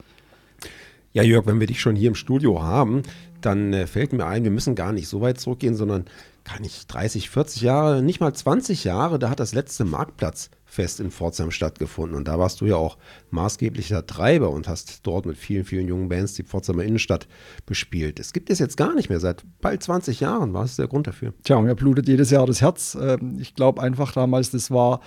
Ja, 1.13 1.23
Jörg, 1.23 1.45
wenn 1.45 1.59
wir 1.59 1.67
dich 1.67 1.81
schon 1.81 1.95
hier 1.95 2.09
im 2.09 2.15
Studio 2.15 2.61
haben, 2.61 3.01
dann 3.41 3.73
äh, 3.73 3.87
fällt 3.87 4.13
mir 4.13 4.25
ein, 4.25 4.43
wir 4.43 4.51
müssen 4.51 4.75
gar 4.75 4.91
nicht 4.91 5.07
so 5.07 5.21
weit 5.21 5.39
zurückgehen, 5.39 5.75
sondern 5.75 6.05
kann 6.43 6.63
ich 6.63 6.87
30, 6.87 7.29
40 7.29 7.61
Jahre, 7.61 8.01
nicht 8.01 8.21
mal 8.21 8.33
20 8.33 8.85
Jahre, 8.85 9.19
da 9.19 9.29
hat 9.29 9.39
das 9.39 9.53
letzte 9.53 9.83
Marktplatz 9.83 10.49
Fest 10.63 10.99
in 10.99 11.11
Pforzheim 11.11 11.49
stattgefunden. 11.49 12.15
Und 12.15 12.27
da 12.27 12.37
warst 12.37 12.61
du 12.61 12.65
ja 12.65 12.75
auch 12.75 12.97
maßgeblicher 13.31 14.05
Treiber 14.05 14.51
und 14.51 14.67
hast 14.67 14.99
dort 15.07 15.25
mit 15.25 15.37
vielen, 15.37 15.65
vielen 15.65 15.87
jungen 15.87 16.09
Bands 16.09 16.33
die 16.35 16.43
Pforzheimer 16.43 16.83
Innenstadt 16.83 17.27
bespielt. 17.65 18.19
Es 18.19 18.31
gibt 18.33 18.49
es 18.49 18.59
jetzt 18.59 18.77
gar 18.77 18.93
nicht 18.93 19.09
mehr. 19.09 19.19
Seit 19.19 19.43
bald 19.61 19.81
20 19.81 20.19
Jahren 20.19 20.53
war 20.53 20.65
es 20.65 20.75
der 20.75 20.87
Grund 20.87 21.07
dafür. 21.07 21.33
Tja, 21.43 21.59
mir 21.61 21.73
blutet 21.73 22.07
jedes 22.07 22.29
Jahr 22.31 22.45
das 22.45 22.61
Herz. 22.61 22.97
Ähm, 22.99 23.37
ich 23.39 23.55
glaube 23.55 23.81
einfach 23.81 24.11
damals, 24.11 24.51
das 24.51 24.69
war. 24.69 25.01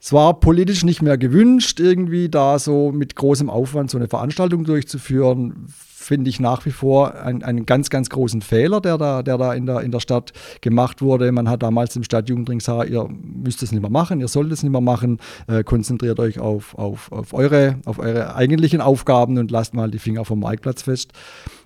Es 0.00 0.12
war 0.12 0.38
politisch 0.38 0.84
nicht 0.84 1.02
mehr 1.02 1.18
gewünscht, 1.18 1.80
irgendwie 1.80 2.28
da 2.28 2.60
so 2.60 2.92
mit 2.92 3.16
großem 3.16 3.50
Aufwand 3.50 3.90
so 3.90 3.98
eine 3.98 4.06
Veranstaltung 4.06 4.62
durchzuführen 4.62 5.66
finde 6.08 6.30
ich 6.30 6.40
nach 6.40 6.64
wie 6.64 6.70
vor 6.70 7.14
ein, 7.14 7.42
einen 7.42 7.66
ganz, 7.66 7.90
ganz 7.90 8.08
großen 8.08 8.40
Fehler, 8.40 8.80
der 8.80 8.96
da, 8.96 9.22
der 9.22 9.36
da 9.36 9.52
in, 9.52 9.66
der, 9.66 9.80
in 9.82 9.92
der 9.92 10.00
Stadt 10.00 10.32
gemacht 10.62 11.02
wurde. 11.02 11.30
Man 11.32 11.50
hat 11.50 11.62
damals 11.62 11.94
im 11.96 12.02
Stadtjugendring 12.02 12.60
gesagt, 12.60 12.88
ihr 12.88 13.06
müsst 13.10 13.62
es 13.62 13.72
nicht 13.72 13.82
mehr 13.82 13.90
machen, 13.90 14.18
ihr 14.18 14.28
sollt 14.28 14.50
es 14.50 14.62
nicht 14.62 14.72
mehr 14.72 14.80
machen, 14.80 15.18
äh, 15.48 15.62
konzentriert 15.62 16.18
euch 16.18 16.40
auf, 16.40 16.74
auf, 16.76 17.12
auf, 17.12 17.34
eure, 17.34 17.76
auf 17.84 17.98
eure 17.98 18.34
eigentlichen 18.34 18.80
Aufgaben 18.80 19.36
und 19.36 19.50
lasst 19.50 19.74
mal 19.74 19.90
die 19.90 19.98
Finger 19.98 20.24
vom 20.24 20.40
Marktplatz 20.40 20.80
fest. 20.82 21.12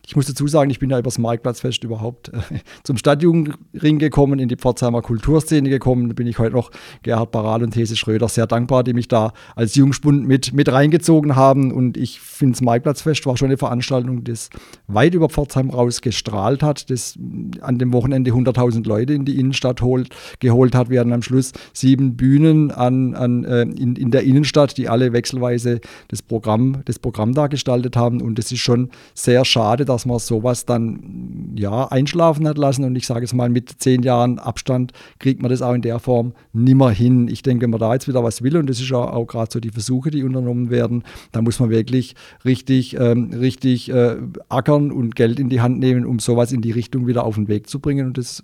Ich 0.04 0.16
muss 0.16 0.26
dazu 0.26 0.48
sagen, 0.48 0.68
ich 0.70 0.80
bin 0.80 0.90
ja 0.90 0.98
übers 0.98 1.18
Marktplatzfest 1.18 1.84
überhaupt 1.84 2.28
äh, 2.28 2.40
zum 2.82 2.96
Stadtjugendring 2.96 3.98
gekommen, 3.98 4.40
in 4.40 4.48
die 4.48 4.56
Pforzheimer 4.56 5.00
Kulturszene 5.00 5.68
gekommen. 5.68 6.08
Da 6.08 6.14
bin 6.14 6.26
ich 6.26 6.38
heute 6.38 6.56
noch 6.56 6.70
Gerhard 7.02 7.30
Baral 7.30 7.62
und 7.62 7.72
These 7.72 7.96
Schröder 7.96 8.28
sehr 8.28 8.48
dankbar, 8.48 8.82
die 8.82 8.94
mich 8.94 9.06
da 9.06 9.32
als 9.54 9.76
Jungspund 9.76 10.26
mit, 10.26 10.52
mit 10.52 10.70
reingezogen 10.72 11.36
haben. 11.36 11.72
Und 11.72 11.96
ich 11.96 12.20
finde, 12.20 12.54
das 12.54 12.62
Marktplatzfest 12.62 13.26
war 13.26 13.36
schon 13.36 13.48
eine 13.48 13.58
Veranstaltung, 13.58 14.24
das 14.24 14.50
weit 14.88 15.14
über 15.14 15.28
Pforzheim 15.28 15.70
raus 15.70 16.00
gestrahlt 16.00 16.64
hat, 16.64 16.90
das 16.90 17.16
an 17.60 17.78
dem 17.78 17.92
Wochenende 17.92 18.32
100.000 18.32 18.86
Leute 18.86 19.14
in 19.14 19.24
die 19.24 19.38
Innenstadt 19.38 19.82
holt, 19.82 20.08
geholt 20.40 20.74
hat. 20.74 20.90
Wir 20.90 20.98
hatten 20.98 21.12
am 21.12 21.22
Schluss 21.22 21.52
sieben 21.72 22.16
Bühnen 22.16 22.72
an, 22.72 23.14
an, 23.14 23.44
äh, 23.44 23.62
in, 23.62 23.94
in 23.94 24.10
der 24.10 24.24
Innenstadt, 24.24 24.76
die 24.76 24.88
alle 24.88 25.12
wechselweise 25.12 25.80
das 26.08 26.22
Programm, 26.22 26.82
das 26.86 26.98
Programm 26.98 27.34
da 27.34 27.46
gestaltet 27.46 27.96
haben. 27.96 28.20
Und 28.20 28.40
es 28.40 28.50
ist 28.50 28.60
schon 28.60 28.90
sehr 29.14 29.44
schade, 29.44 29.84
dass 29.92 30.06
man 30.06 30.18
sowas 30.18 30.66
dann 30.66 31.54
ja 31.56 31.86
einschlafen 31.88 32.46
hat 32.48 32.58
lassen. 32.58 32.84
Und 32.84 32.96
ich 32.96 33.06
sage 33.06 33.24
es 33.24 33.32
mal, 33.32 33.48
mit 33.48 33.70
zehn 33.78 34.02
Jahren 34.02 34.38
Abstand 34.38 34.92
kriegt 35.18 35.42
man 35.42 35.50
das 35.50 35.62
auch 35.62 35.74
in 35.74 35.82
der 35.82 35.98
Form 35.98 36.32
nimmer 36.52 36.90
hin. 36.90 37.28
Ich 37.28 37.42
denke, 37.42 37.64
wenn 37.64 37.70
man 37.70 37.80
da 37.80 37.92
jetzt 37.92 38.08
wieder 38.08 38.24
was 38.24 38.42
will, 38.42 38.56
und 38.56 38.68
das 38.68 38.80
ist 38.80 38.90
ja 38.90 38.96
auch 38.96 39.26
gerade 39.26 39.50
so 39.52 39.60
die 39.60 39.70
Versuche, 39.70 40.10
die 40.10 40.24
unternommen 40.24 40.70
werden, 40.70 41.04
da 41.32 41.42
muss 41.42 41.60
man 41.60 41.70
wirklich 41.70 42.14
richtig, 42.44 42.96
ähm, 42.98 43.30
richtig 43.32 43.90
äh, 43.90 44.16
ackern 44.48 44.90
und 44.90 45.14
Geld 45.14 45.38
in 45.38 45.48
die 45.48 45.60
Hand 45.60 45.78
nehmen, 45.78 46.06
um 46.06 46.18
sowas 46.18 46.52
in 46.52 46.62
die 46.62 46.72
Richtung 46.72 47.06
wieder 47.06 47.24
auf 47.24 47.34
den 47.34 47.48
Weg 47.48 47.68
zu 47.68 47.80
bringen. 47.80 48.06
Und 48.06 48.18
das 48.18 48.42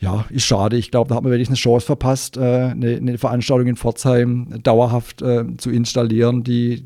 ja, 0.00 0.24
ist 0.30 0.44
schade. 0.44 0.76
Ich 0.76 0.90
glaube, 0.90 1.08
da 1.08 1.16
hat 1.16 1.24
man 1.24 1.32
wirklich 1.32 1.48
eine 1.48 1.56
Chance 1.56 1.86
verpasst, 1.86 2.36
äh, 2.36 2.40
eine, 2.40 2.96
eine, 2.96 3.18
Veranstaltung 3.18 3.66
in 3.66 3.76
Pforzheim 3.76 4.46
dauerhaft 4.62 5.22
äh, 5.22 5.44
zu 5.56 5.70
installieren, 5.70 6.44
die, 6.44 6.84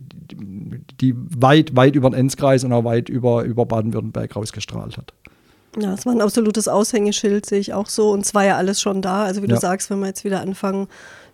die 1.00 1.14
weit, 1.16 1.76
weit 1.76 1.94
über 1.94 2.10
den 2.10 2.18
Enzkreis 2.20 2.64
und 2.64 2.72
auch 2.72 2.84
weit 2.84 3.08
über, 3.08 3.44
über 3.44 3.66
Baden-Württemberg 3.66 4.36
rausgestrahlt 4.36 4.96
hat. 4.96 5.12
Ja, 5.78 5.94
es 5.94 6.04
war 6.04 6.12
ein 6.12 6.20
absolutes 6.20 6.68
Aushängeschild, 6.68 7.46
sehe 7.46 7.58
ich 7.58 7.72
auch 7.72 7.86
so. 7.86 8.10
Und 8.10 8.20
es 8.24 8.34
war 8.34 8.44
ja 8.44 8.56
alles 8.56 8.80
schon 8.80 9.00
da. 9.00 9.24
Also 9.24 9.42
wie 9.42 9.48
ja. 9.48 9.54
du 9.54 9.60
sagst, 9.60 9.88
wenn 9.88 10.00
wir 10.00 10.06
jetzt 10.06 10.24
wieder 10.24 10.40
anfangen, 10.40 10.88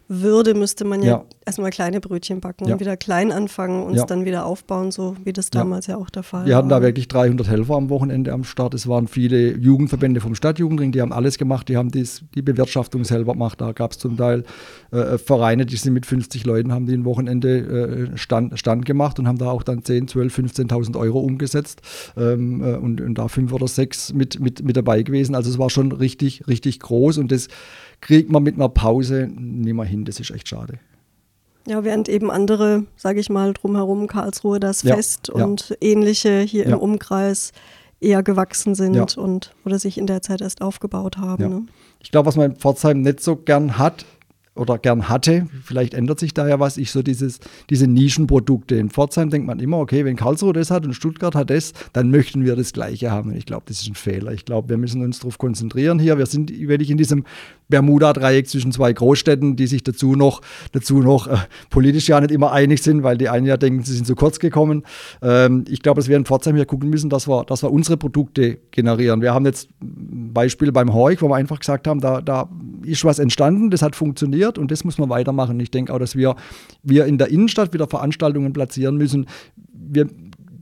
würde, 0.09 0.55
müsste 0.55 0.87
man 0.87 1.03
ja, 1.03 1.09
ja. 1.09 1.25
erstmal 1.45 1.71
kleine 1.71 2.01
Brötchen 2.01 2.41
backen 2.41 2.67
ja. 2.67 2.73
und 2.73 2.81
wieder 2.81 2.97
klein 2.97 3.31
anfangen 3.31 3.83
und 3.83 3.95
es 3.95 4.07
dann 4.07 4.25
wieder 4.25 4.47
aufbauen, 4.47 4.91
so 4.91 5.17
wie 5.25 5.35
das 5.35 5.51
damals 5.51 5.87
ja, 5.87 5.99
auch 5.99 6.09
der 6.09 6.23
Fall 6.23 6.41
war. 6.41 6.47
Wir 6.47 6.57
hatten 6.57 6.71
da 6.71 6.81
wirklich 6.81 7.09
300 7.09 7.47
Helfer 7.47 7.75
am 7.75 7.91
Wochenende 7.91 8.33
am 8.33 8.43
Start. 8.45 8.73
Es 8.73 8.89
waren 8.89 9.07
viele 9.07 9.57
Jugendverbände 9.57 10.21
vom 10.21 10.35
Stadtjugendring, 10.35 10.93
die 10.93 11.03
haben 11.03 11.13
alles 11.13 11.37
gemacht, 11.37 11.69
die 11.69 11.77
haben 11.77 11.91
dies, 11.91 12.25
die 12.35 12.41
Bewirtschaftung 12.41 13.05
selber 13.05 13.35
gemacht. 13.35 13.61
Da 13.61 13.73
gab 13.73 13.93
es 13.93 13.99
zum 13.99 14.17
Teil 14.17 14.45
äh, 14.93 15.19
Vereine, 15.19 15.67
die 15.67 15.77
sind 15.77 15.93
mit 15.93 16.07
50 16.07 16.47
Leuten, 16.47 16.73
haben 16.73 16.87
die 16.87 16.95
ein 16.95 17.05
Wochenende 17.05 18.11
äh, 18.13 18.17
Stand, 18.17 18.59
Stand 18.59 18.87
gemacht 18.87 19.19
und 19.19 19.29
haben 19.29 19.39
da 19.39 19.51
auch 19.51 19.63
dann 19.63 19.85
10, 19.85 20.09
12, 20.09 20.39
15.000 20.39 20.99
Euro 20.99 21.21
umgesetzt 21.21 21.83
ähm, 22.17 22.63
äh, 22.63 22.77
und, 22.77 23.03
und 23.03 23.17
da 23.17 23.29
fünf 23.29 23.53
oder 23.53 23.69
sechs 23.69 24.15
mit, 24.15 24.41
mit, 24.41 24.65
mit 24.65 24.77
dabei 24.77 25.03
gewesen. 25.03 25.35
Also 25.35 25.51
es 25.51 25.59
war 25.59 25.69
schon 25.69 25.93
richtig, 25.93 26.47
richtig 26.49 26.81
groß 26.81 27.19
und 27.19 27.31
das 27.31 27.49
kriegt 28.01 28.31
man 28.31 28.43
mit 28.43 28.55
einer 28.55 28.69
Pause 28.69 29.29
nicht 29.29 29.75
mehr 29.75 29.85
hin. 29.85 30.05
Das 30.05 30.21
ist 30.21 30.31
echt 30.31 30.49
schade. 30.49 30.79
Ja, 31.67 31.85
während 31.85 32.09
eben 32.09 32.31
andere, 32.31 32.85
sage 32.97 33.21
ich 33.21 33.29
mal, 33.29 33.53
drumherum, 33.53 34.07
Karlsruhe, 34.07 34.59
das 34.59 34.83
ja, 34.83 34.95
Fest 34.95 35.31
ja. 35.35 35.45
und 35.45 35.77
ähnliche 35.81 36.41
hier 36.41 36.67
ja. 36.67 36.75
im 36.75 36.79
Umkreis 36.79 37.53
eher 38.01 38.23
gewachsen 38.23 38.75
sind 38.75 39.19
und 39.19 39.55
oder 39.65 39.79
sich 39.79 39.99
in 39.99 40.07
der 40.07 40.23
Zeit 40.23 40.41
erst 40.41 40.63
aufgebaut 40.63 41.19
haben. 41.19 41.49
Ne? 41.49 41.67
Ich 42.01 42.11
glaube, 42.11 42.27
was 42.27 42.37
man 42.37 42.53
in 42.53 42.57
Pforzheim 42.57 43.03
nicht 43.03 43.21
so 43.21 43.37
gern 43.37 43.77
hat, 43.77 44.07
oder 44.59 44.79
gern 44.79 45.09
hatte. 45.09 45.47
Vielleicht 45.63 45.95
ändert 45.95 46.19
sich 46.19 46.35
da 46.35 46.49
ja 46.49 46.61
was. 46.61 46.77
Ich 46.77 46.91
so 46.91 47.03
dieses, 47.03 47.41
diese 47.71 47.87
Nischenprodukte. 47.87 48.77
In 48.77 48.91
Pforzheim 48.91 49.31
denkt 49.31 49.47
man 49.47 49.61
immer, 49.61 49.79
okay, 49.79 50.05
wenn 50.05 50.17
Karlsruhe 50.17 50.53
das 50.53 50.71
hat 50.71 50.85
und 50.85 50.95
Stuttgart 50.95 51.35
hat 51.35 51.51
das, 51.51 51.73
dann 51.93 52.11
möchten 52.11 52.45
wir 52.45 52.57
das 52.57 52.73
Gleiche 52.73 53.11
haben. 53.11 53.35
Ich 53.35 53.47
glaube, 53.47 53.65
das 53.67 53.81
ist 53.81 53.89
ein 53.89 53.95
Fehler. 53.95 54.33
Ich 54.33 54.45
glaube, 54.45 54.69
wir 54.69 54.77
müssen 54.77 55.03
uns 55.03 55.21
darauf 55.21 55.39
konzentrieren 55.39 55.99
hier. 55.99 56.19
Wir 56.19 56.27
sind 56.27 56.51
wirklich 56.51 56.91
in 56.91 56.97
diesem 56.97 57.25
Bermuda-Dreieck 57.69 58.49
zwischen 58.49 58.73
zwei 58.73 58.93
Großstädten, 58.93 59.57
die 59.57 59.67
sich 59.67 59.85
dazu 59.85 60.15
noch, 60.17 60.41
dazu 60.73 61.01
noch 61.01 61.27
äh, 61.27 61.37
politisch 61.71 62.09
ja 62.09 62.21
nicht 62.21 62.31
immer 62.31 62.53
einig 62.53 62.83
sind, 62.83 63.03
weil 63.03 63.19
die 63.19 63.29
einen 63.29 63.47
ja 63.47 63.57
denken, 63.57 63.85
sie 63.85 63.95
sind 63.95 64.07
zu 64.07 64.15
kurz 64.15 64.39
gekommen. 64.39 64.85
Ähm, 65.23 65.65
ich 65.69 65.83
glaube, 65.83 66.01
dass 66.01 66.09
wir 66.09 66.17
in 66.17 66.25
Pforzheim 66.25 66.57
hier 66.57 66.65
gucken 66.65 66.89
müssen, 66.89 67.11
dass 67.11 67.29
wir, 67.29 67.45
dass 67.45 67.63
wir 67.63 67.71
unsere 67.71 67.97
Produkte 67.97 68.59
generieren. 68.71 69.21
Wir 69.21 69.35
haben 69.35 69.45
jetzt 69.45 69.69
ein 69.83 70.33
Beispiel 70.33 70.73
beim 70.73 70.93
Horch, 70.93 71.21
wo 71.21 71.29
wir 71.29 71.37
einfach 71.37 71.61
gesagt 71.61 71.87
haben, 71.87 72.01
da, 72.01 72.23
da 72.23 72.49
ist 72.85 73.05
was 73.05 73.19
entstanden, 73.19 73.71
das 73.71 73.83
hat 73.83 73.95
funktioniert 73.95 74.48
und 74.57 74.71
das 74.71 74.85
muss 74.85 74.97
man 74.97 75.11
weitermachen. 75.11 75.61
Ich 75.61 75.71
denke 75.71 75.93
auch, 75.93 75.99
dass 75.99 76.17
wir, 76.17 76.37
wir 76.83 77.05
in 77.05 77.19
der 77.19 77.29
Innenstadt 77.29 77.75
wieder 77.75 77.89
Veranstaltungen 77.89 78.53
platzieren 78.55 78.97
müssen. 78.97 79.27
Wir 79.73 80.09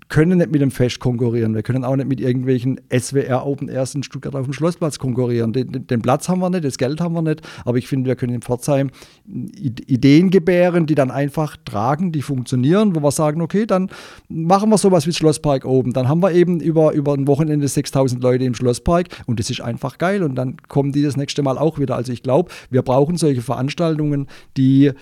können 0.09 0.38
nicht 0.38 0.53
mit 0.53 0.61
dem 0.61 0.71
Fest 0.71 1.01
konkurrieren. 1.01 1.55
Wir 1.55 1.62
können 1.62 1.85
auch 1.85 1.97
nicht 1.97 2.09
mit 2.09 2.21
irgendwelchen 2.21 2.81
SWR 2.97 3.45
Open 3.45 3.69
Airs 3.69 3.95
in 3.95 4.03
Stuttgart 4.03 4.35
auf 4.37 4.45
dem 4.45 4.53
Schlossplatz 4.53 4.99
konkurrieren. 4.99 5.53
Den, 5.53 5.87
den, 5.87 6.03
Platz 6.03 6.29
haben 6.29 6.40
wir 6.40 6.51
nicht, 6.51 6.64
das 6.64 6.79
Geld 6.79 7.01
haben 7.01 7.14
wir 7.14 7.23
nicht, 7.23 7.42
aber 7.64 7.79
ich 7.79 7.88
finde, 7.88 8.09
wir 8.09 8.16
können 8.16 8.35
in 8.35 8.42
Pforzheim 8.42 8.90
Ideen 9.27 10.31
gebären, 10.31 10.87
die 10.87 10.95
dann 10.95 11.11
einfach 11.11 11.57
tragen, 11.64 12.12
die 12.12 12.23
funktionieren, 12.23 12.95
wo 12.95 13.01
wir 13.01 13.11
sagen, 13.11 13.42
okay, 13.42 13.66
dann 13.66 13.90
machen 14.29 14.71
wir 14.71 14.79
sowas 14.79 15.07
wie 15.07 15.12
Schlosspark 15.12 15.64
oben. 15.64 15.92
Dann 15.92 16.09
haben 16.09 16.23
wir 16.23 16.33
eben 16.33 16.61
über, 16.61 16.92
über 16.92 17.14
ein 17.14 17.27
Wochenende 17.27 17.66
6000 17.66 18.23
Leute 18.23 18.45
im 18.45 18.55
Schlosspark 18.55 19.09
und 19.27 19.40
das 19.40 19.51
ist 19.51 19.61
einfach 19.61 19.99
geil 19.99 20.23
und 20.23 20.37
dann 20.37 20.57
kommen 20.69 20.92
die 20.92 21.03
das 21.03 21.16
nächste 21.16 21.42
Mal 21.42 21.59
auch 21.59 21.79
wieder. 21.79 21.97
Also 21.97 22.12
ich 22.12 22.23
glaube, 22.23 22.51
wir 22.71 22.83
brauchen 22.83 23.16
solche 23.16 23.42
Veranstaltungen, 23.42 24.29
die 24.57 24.92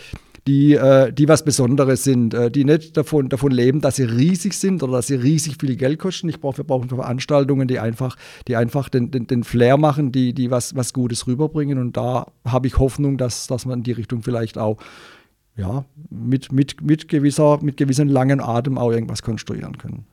die, 0.46 0.74
äh, 0.74 1.12
die 1.12 1.28
was 1.28 1.44
Besonderes 1.44 2.04
sind, 2.04 2.34
äh, 2.34 2.50
die 2.50 2.64
nicht 2.64 2.96
davon, 2.96 3.28
davon 3.28 3.50
leben, 3.50 3.80
dass 3.80 3.96
sie 3.96 4.04
riesig 4.04 4.52
sind 4.54 4.82
oder 4.82 4.94
dass 4.94 5.06
sie 5.06 5.14
riesig 5.14 5.56
viel 5.58 5.76
Geld 5.76 5.98
kosten. 5.98 6.28
Ich 6.28 6.40
brauche, 6.40 6.58
wir 6.58 6.64
brauchen 6.64 6.88
Veranstaltungen, 6.88 7.66
die 7.66 7.78
einfach, 7.78 8.16
die 8.46 8.56
einfach 8.56 8.90
den, 8.90 9.10
den, 9.10 9.26
den 9.26 9.44
Flair 9.44 9.78
machen, 9.78 10.12
die, 10.12 10.34
die 10.34 10.50
was, 10.50 10.76
was 10.76 10.92
Gutes 10.92 11.26
rüberbringen. 11.26 11.78
Und 11.78 11.96
da 11.96 12.26
habe 12.44 12.66
ich 12.66 12.78
Hoffnung, 12.78 13.16
dass, 13.16 13.46
dass 13.46 13.64
man 13.64 13.78
in 13.78 13.84
die 13.84 13.92
Richtung 13.92 14.22
vielleicht 14.22 14.58
auch 14.58 14.78
ja, 15.56 15.84
mit, 16.10 16.52
mit, 16.52 16.82
mit, 16.82 17.08
gewisser, 17.08 17.60
mit 17.62 17.76
gewissem 17.76 18.08
langen 18.08 18.40
Atem 18.40 18.76
auch 18.76 18.90
irgendwas 18.90 19.22
konstruieren 19.22 19.78
können. 19.78 20.04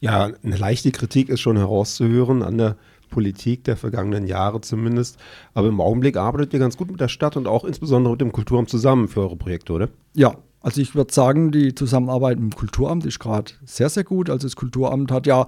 Ja, 0.00 0.30
eine 0.42 0.56
leichte 0.56 0.92
Kritik 0.92 1.28
ist 1.28 1.40
schon 1.40 1.56
herauszuhören 1.56 2.42
an 2.42 2.58
der 2.58 2.76
Politik 3.08 3.64
der 3.64 3.76
vergangenen 3.76 4.26
Jahre 4.26 4.60
zumindest. 4.60 5.18
Aber 5.54 5.68
im 5.68 5.80
Augenblick 5.80 6.16
arbeitet 6.16 6.52
ihr 6.52 6.58
ganz 6.58 6.76
gut 6.76 6.90
mit 6.90 7.00
der 7.00 7.08
Stadt 7.08 7.36
und 7.36 7.46
auch 7.46 7.64
insbesondere 7.64 8.12
mit 8.12 8.20
dem 8.20 8.32
Kulturamt 8.32 8.68
zusammen 8.68 9.08
für 9.08 9.20
eure 9.20 9.36
Projekte, 9.36 9.72
oder? 9.72 9.88
Ja, 10.14 10.36
also 10.66 10.80
ich 10.80 10.96
würde 10.96 11.14
sagen, 11.14 11.52
die 11.52 11.76
Zusammenarbeit 11.76 12.38
dem 12.38 12.50
Kulturamt 12.50 13.06
ist 13.06 13.20
gerade 13.20 13.52
sehr, 13.64 13.88
sehr 13.88 14.02
gut. 14.02 14.28
Also 14.28 14.48
das 14.48 14.56
Kulturamt 14.56 15.12
hat 15.12 15.28
ja 15.28 15.46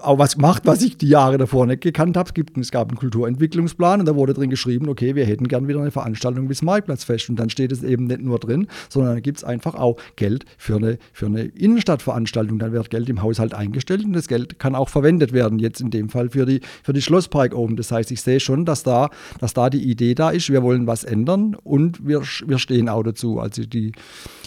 auch 0.00 0.18
was 0.18 0.36
gemacht, 0.36 0.62
was 0.66 0.82
ich 0.82 0.96
die 0.96 1.08
Jahre 1.08 1.36
davor 1.36 1.66
nicht 1.66 1.80
gekannt 1.80 2.16
habe. 2.16 2.30
Es, 2.60 2.70
gab 2.70 2.90
einen 2.90 2.96
Kulturentwicklungsplan 2.96 3.98
und 3.98 4.06
da 4.06 4.14
wurde 4.14 4.32
drin 4.32 4.48
geschrieben, 4.48 4.88
okay, 4.88 5.16
wir 5.16 5.26
hätten 5.26 5.48
gern 5.48 5.66
wieder 5.66 5.80
eine 5.80 5.90
Veranstaltung 5.90 6.46
bis 6.46 6.62
Marktplatzfest. 6.62 7.28
Und 7.28 7.40
dann 7.40 7.50
steht 7.50 7.72
es 7.72 7.82
eben 7.82 8.04
nicht 8.04 8.20
nur 8.20 8.38
drin, 8.38 8.68
sondern 8.88 9.14
da 9.14 9.20
gibt 9.20 9.38
es 9.38 9.42
einfach 9.42 9.74
auch 9.74 9.96
Geld 10.14 10.44
für 10.58 10.76
eine, 10.76 10.98
für 11.12 11.26
eine 11.26 11.42
Innenstadtveranstaltung. 11.46 12.60
Dann 12.60 12.70
wird 12.70 12.88
Geld 12.88 13.08
im 13.08 13.22
Haushalt 13.22 13.52
eingestellt 13.52 14.04
und 14.04 14.12
das 14.12 14.28
Geld 14.28 14.60
kann 14.60 14.76
auch 14.76 14.90
verwendet 14.90 15.32
werden, 15.32 15.58
jetzt 15.58 15.80
in 15.80 15.90
dem 15.90 16.08
Fall 16.08 16.30
für 16.30 16.46
die, 16.46 16.60
für 16.84 16.92
die 16.92 17.02
Schlosspark 17.02 17.52
oben. 17.52 17.74
Das 17.74 17.90
heißt, 17.90 18.12
ich 18.12 18.22
sehe 18.22 18.38
schon, 18.38 18.64
dass 18.64 18.84
da, 18.84 19.10
dass 19.40 19.54
da 19.54 19.70
die 19.70 19.90
Idee 19.90 20.14
da 20.14 20.30
ist, 20.30 20.50
wir 20.50 20.62
wollen 20.62 20.86
was 20.86 21.02
ändern 21.02 21.56
und 21.56 22.06
wir, 22.06 22.22
wir 22.46 22.60
stehen 22.60 22.88
auch 22.88 23.02
dazu. 23.02 23.40
Also 23.40 23.64
die 23.64 23.90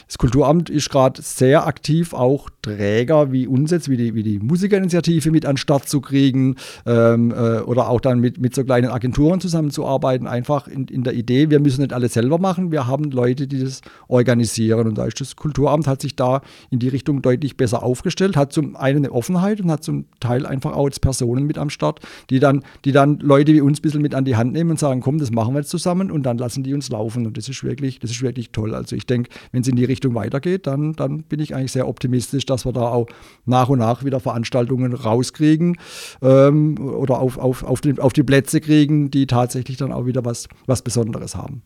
das 0.07 0.17
Kulturamt 0.17 0.69
ist 0.69 0.89
gerade 0.89 1.21
sehr 1.21 1.65
aktiv, 1.65 2.13
auch 2.13 2.49
Träger 2.61 3.31
wie 3.31 3.47
uns 3.47 3.71
jetzt, 3.71 3.89
wie 3.89 3.97
die, 3.97 4.15
wie 4.15 4.23
die 4.23 4.39
Musikerinitiative 4.39 5.31
mit 5.31 5.45
an 5.45 5.53
den 5.53 5.57
Start 5.57 5.89
zu 5.89 6.01
kriegen 6.01 6.55
ähm, 6.85 7.31
äh, 7.31 7.59
oder 7.61 7.89
auch 7.89 7.99
dann 7.99 8.19
mit, 8.19 8.39
mit 8.39 8.53
so 8.53 8.63
kleinen 8.63 8.89
Agenturen 8.89 9.41
zusammenzuarbeiten, 9.41 10.27
einfach 10.27 10.67
in, 10.67 10.85
in 10.85 11.03
der 11.03 11.13
Idee, 11.13 11.49
wir 11.49 11.59
müssen 11.59 11.81
nicht 11.81 11.93
alles 11.93 12.13
selber 12.13 12.37
machen, 12.37 12.71
wir 12.71 12.87
haben 12.87 13.11
Leute, 13.11 13.47
die 13.47 13.59
das 13.59 13.81
organisieren 14.07 14.87
und 14.87 14.97
da 14.97 15.05
ist 15.05 15.19
das 15.19 15.35
Kulturamt, 15.35 15.87
hat 15.87 16.01
sich 16.01 16.15
da 16.15 16.41
in 16.69 16.79
die 16.79 16.89
Richtung 16.89 17.21
deutlich 17.21 17.57
besser 17.57 17.83
aufgestellt, 17.83 18.37
hat 18.37 18.53
zum 18.53 18.75
einen 18.75 18.99
eine 18.99 19.11
Offenheit 19.11 19.61
und 19.61 19.71
hat 19.71 19.83
zum 19.83 20.05
Teil 20.19 20.45
einfach 20.45 20.73
auch 20.73 20.85
jetzt 20.85 21.01
Personen 21.01 21.45
mit 21.45 21.57
am 21.57 21.69
Start, 21.69 21.99
die 22.29 22.39
dann, 22.39 22.63
die 22.85 22.91
dann 22.91 23.19
Leute 23.19 23.53
wie 23.53 23.61
uns 23.61 23.79
ein 23.79 23.81
bisschen 23.81 24.01
mit 24.01 24.15
an 24.15 24.25
die 24.25 24.35
Hand 24.35 24.53
nehmen 24.53 24.71
und 24.71 24.79
sagen, 24.79 25.01
komm, 25.01 25.17
das 25.17 25.31
machen 25.31 25.53
wir 25.53 25.61
jetzt 25.61 25.69
zusammen 25.69 26.11
und 26.11 26.23
dann 26.23 26.37
lassen 26.37 26.63
die 26.63 26.73
uns 26.73 26.89
laufen 26.89 27.25
und 27.25 27.37
das 27.37 27.49
ist 27.49 27.63
wirklich, 27.63 27.99
das 27.99 28.11
ist 28.11 28.21
wirklich 28.21 28.51
toll. 28.51 28.75
Also 28.75 28.95
ich 28.95 29.05
denke, 29.05 29.29
wenn 29.51 29.62
es 29.63 29.67
in 29.67 29.75
die 29.75 29.85
Richtung 29.85 30.15
weitergeht, 30.15 30.67
dann, 30.67 30.93
dann 30.93 31.23
bin 31.23 31.39
ich 31.39 31.55
eigentlich 31.55 31.71
sehr 31.71 31.87
optimistisch, 31.87 32.45
dass 32.45 32.65
wir 32.65 32.73
da 32.73 32.83
auch 32.89 33.07
nach 33.45 33.69
und 33.69 33.79
nach 33.79 34.03
wieder 34.03 34.19
Veranstaltungen 34.19 34.93
rauskriegen 34.93 35.77
ähm, 36.21 36.77
oder 36.79 37.19
auf, 37.19 37.37
auf, 37.37 37.63
auf, 37.63 37.81
die, 37.81 37.99
auf 37.99 38.13
die 38.13 38.23
Plätze 38.23 38.61
kriegen, 38.61 39.09
die 39.09 39.27
tatsächlich 39.27 39.77
dann 39.77 39.91
auch 39.91 40.05
wieder 40.05 40.23
was, 40.23 40.47
was 40.67 40.81
Besonderes 40.81 41.35
haben. 41.35 41.63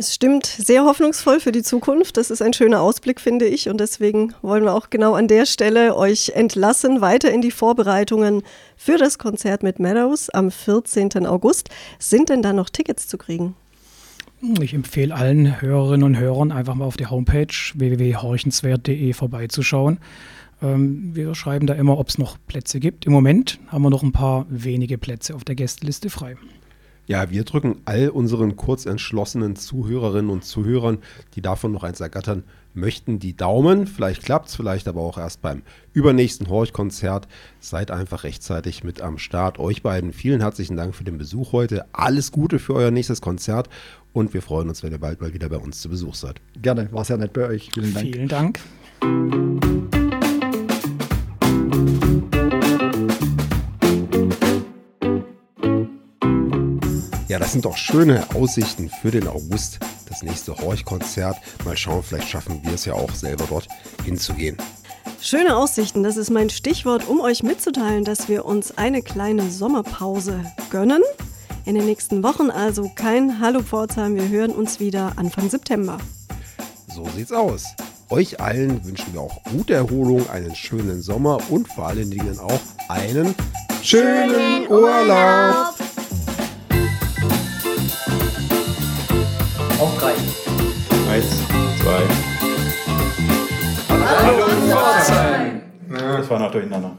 Es 0.00 0.14
stimmt 0.14 0.46
sehr 0.46 0.84
hoffnungsvoll 0.84 1.40
für 1.40 1.50
die 1.50 1.64
Zukunft. 1.64 2.18
Das 2.18 2.30
ist 2.30 2.40
ein 2.40 2.52
schöner 2.52 2.80
Ausblick, 2.80 3.20
finde 3.20 3.46
ich. 3.46 3.68
Und 3.68 3.80
deswegen 3.80 4.32
wollen 4.42 4.62
wir 4.62 4.72
auch 4.72 4.90
genau 4.90 5.14
an 5.14 5.26
der 5.26 5.44
Stelle 5.44 5.96
euch 5.96 6.30
entlassen, 6.36 7.00
weiter 7.00 7.32
in 7.32 7.40
die 7.40 7.50
Vorbereitungen 7.50 8.44
für 8.76 8.96
das 8.96 9.18
Konzert 9.18 9.64
mit 9.64 9.80
Meadows 9.80 10.30
am 10.30 10.52
14. 10.52 11.26
August. 11.26 11.70
Sind 11.98 12.28
denn 12.28 12.42
da 12.42 12.52
noch 12.52 12.70
Tickets 12.70 13.08
zu 13.08 13.18
kriegen? 13.18 13.56
Ich 14.40 14.72
empfehle 14.72 15.14
allen 15.14 15.60
Hörerinnen 15.60 16.04
und 16.04 16.18
Hörern 16.18 16.52
einfach 16.52 16.76
mal 16.76 16.84
auf 16.84 16.96
die 16.96 17.06
Homepage 17.06 17.48
www.horchenswert.de 17.74 19.12
vorbeizuschauen. 19.12 19.98
Ähm, 20.62 21.10
wir 21.14 21.34
schreiben 21.34 21.66
da 21.66 21.74
immer, 21.74 21.98
ob 21.98 22.08
es 22.08 22.18
noch 22.18 22.38
Plätze 22.46 22.78
gibt. 22.78 23.04
Im 23.04 23.12
Moment 23.12 23.58
haben 23.66 23.82
wir 23.82 23.90
noch 23.90 24.04
ein 24.04 24.12
paar 24.12 24.46
wenige 24.48 24.96
Plätze 24.96 25.34
auf 25.34 25.42
der 25.42 25.56
Gästeliste 25.56 26.08
frei. 26.08 26.36
Ja, 27.08 27.30
wir 27.30 27.44
drücken 27.44 27.80
all 27.84 28.10
unseren 28.10 28.54
kurzentschlossenen 28.54 29.56
Zuhörerinnen 29.56 30.30
und 30.30 30.44
Zuhörern, 30.44 30.98
die 31.34 31.40
davon 31.40 31.72
noch 31.72 31.82
eins 31.82 32.00
ergattern 32.00 32.44
möchten, 32.74 33.18
die 33.18 33.36
Daumen. 33.36 33.86
Vielleicht 33.86 34.22
klappt 34.22 34.48
es, 34.48 34.56
vielleicht 34.56 34.88
aber 34.88 35.00
auch 35.00 35.18
erst 35.18 35.40
beim 35.40 35.62
übernächsten 35.94 36.48
Horch-Konzert. 36.48 37.26
Seid 37.60 37.90
einfach 37.90 38.24
rechtzeitig 38.24 38.84
mit 38.84 39.00
am 39.00 39.18
Start. 39.18 39.58
Euch 39.58 39.82
beiden 39.82 40.12
vielen 40.12 40.42
herzlichen 40.42 40.76
Dank 40.76 40.94
für 40.94 41.04
den 41.04 41.18
Besuch 41.18 41.52
heute. 41.52 41.86
Alles 41.92 42.30
Gute 42.30 42.58
für 42.58 42.74
euer 42.74 42.90
nächstes 42.90 43.20
Konzert 43.20 43.68
und 44.18 44.34
wir 44.34 44.42
freuen 44.42 44.68
uns, 44.68 44.82
wenn 44.82 44.90
ihr 44.90 44.98
bald 44.98 45.20
mal 45.20 45.32
wieder 45.32 45.48
bei 45.48 45.58
uns 45.58 45.80
zu 45.80 45.88
Besuch 45.88 46.14
seid. 46.14 46.40
Gerne, 46.60 46.90
war 46.92 47.04
sehr 47.04 47.18
nett 47.18 47.32
bei 47.32 47.46
euch. 47.46 47.70
Vielen 47.72 47.94
Dank. 47.94 48.06
Vielen 48.06 48.28
Dank. 48.28 48.60
Ja, 57.28 57.38
das 57.38 57.52
sind 57.52 57.64
doch 57.64 57.76
schöne 57.76 58.24
Aussichten 58.34 58.90
für 59.00 59.12
den 59.12 59.28
August, 59.28 59.78
das 60.08 60.22
nächste 60.22 60.56
Horch-Konzert. 60.56 61.36
Mal 61.64 61.76
schauen, 61.76 62.02
vielleicht 62.02 62.28
schaffen 62.28 62.60
wir 62.64 62.72
es 62.72 62.86
ja 62.86 62.94
auch 62.94 63.12
selber 63.12 63.44
dort 63.48 63.68
hinzugehen. 64.04 64.56
Schöne 65.20 65.56
Aussichten, 65.56 66.02
das 66.02 66.16
ist 66.16 66.30
mein 66.30 66.50
Stichwort, 66.50 67.08
um 67.08 67.20
euch 67.20 67.42
mitzuteilen, 67.42 68.04
dass 68.04 68.28
wir 68.28 68.44
uns 68.44 68.76
eine 68.76 69.02
kleine 69.02 69.50
Sommerpause 69.50 70.44
gönnen. 70.70 71.02
In 71.68 71.74
den 71.74 71.84
nächsten 71.84 72.22
Wochen 72.22 72.50
also 72.50 72.90
kein 72.94 73.40
Hallo 73.40 73.60
Pforzheim, 73.60 74.14
wir 74.14 74.26
hören 74.26 74.52
uns 74.52 74.80
wieder 74.80 75.12
Anfang 75.16 75.50
September. 75.50 75.98
So 76.86 77.06
sieht's 77.14 77.30
aus. 77.30 77.66
Euch 78.08 78.40
allen 78.40 78.82
wünschen 78.86 79.12
wir 79.12 79.20
auch 79.20 79.42
gute 79.44 79.74
Erholung, 79.74 80.26
einen 80.30 80.54
schönen 80.54 81.02
Sommer 81.02 81.38
und 81.50 81.68
vor 81.68 81.88
allen 81.88 82.10
Dingen 82.10 82.38
auch 82.38 82.58
einen 82.88 83.34
schönen 83.82 84.66
Urlaub. 84.70 85.74
Auf 89.78 89.98
drei. 89.98 90.14
Eins, 91.12 91.26
zwei. 91.82 92.02
Hallo 93.90 94.46
Pforzheim. 94.70 95.60
Das 95.90 96.30
war 96.30 96.38
noch 96.38 96.50
durcheinander. 96.50 96.96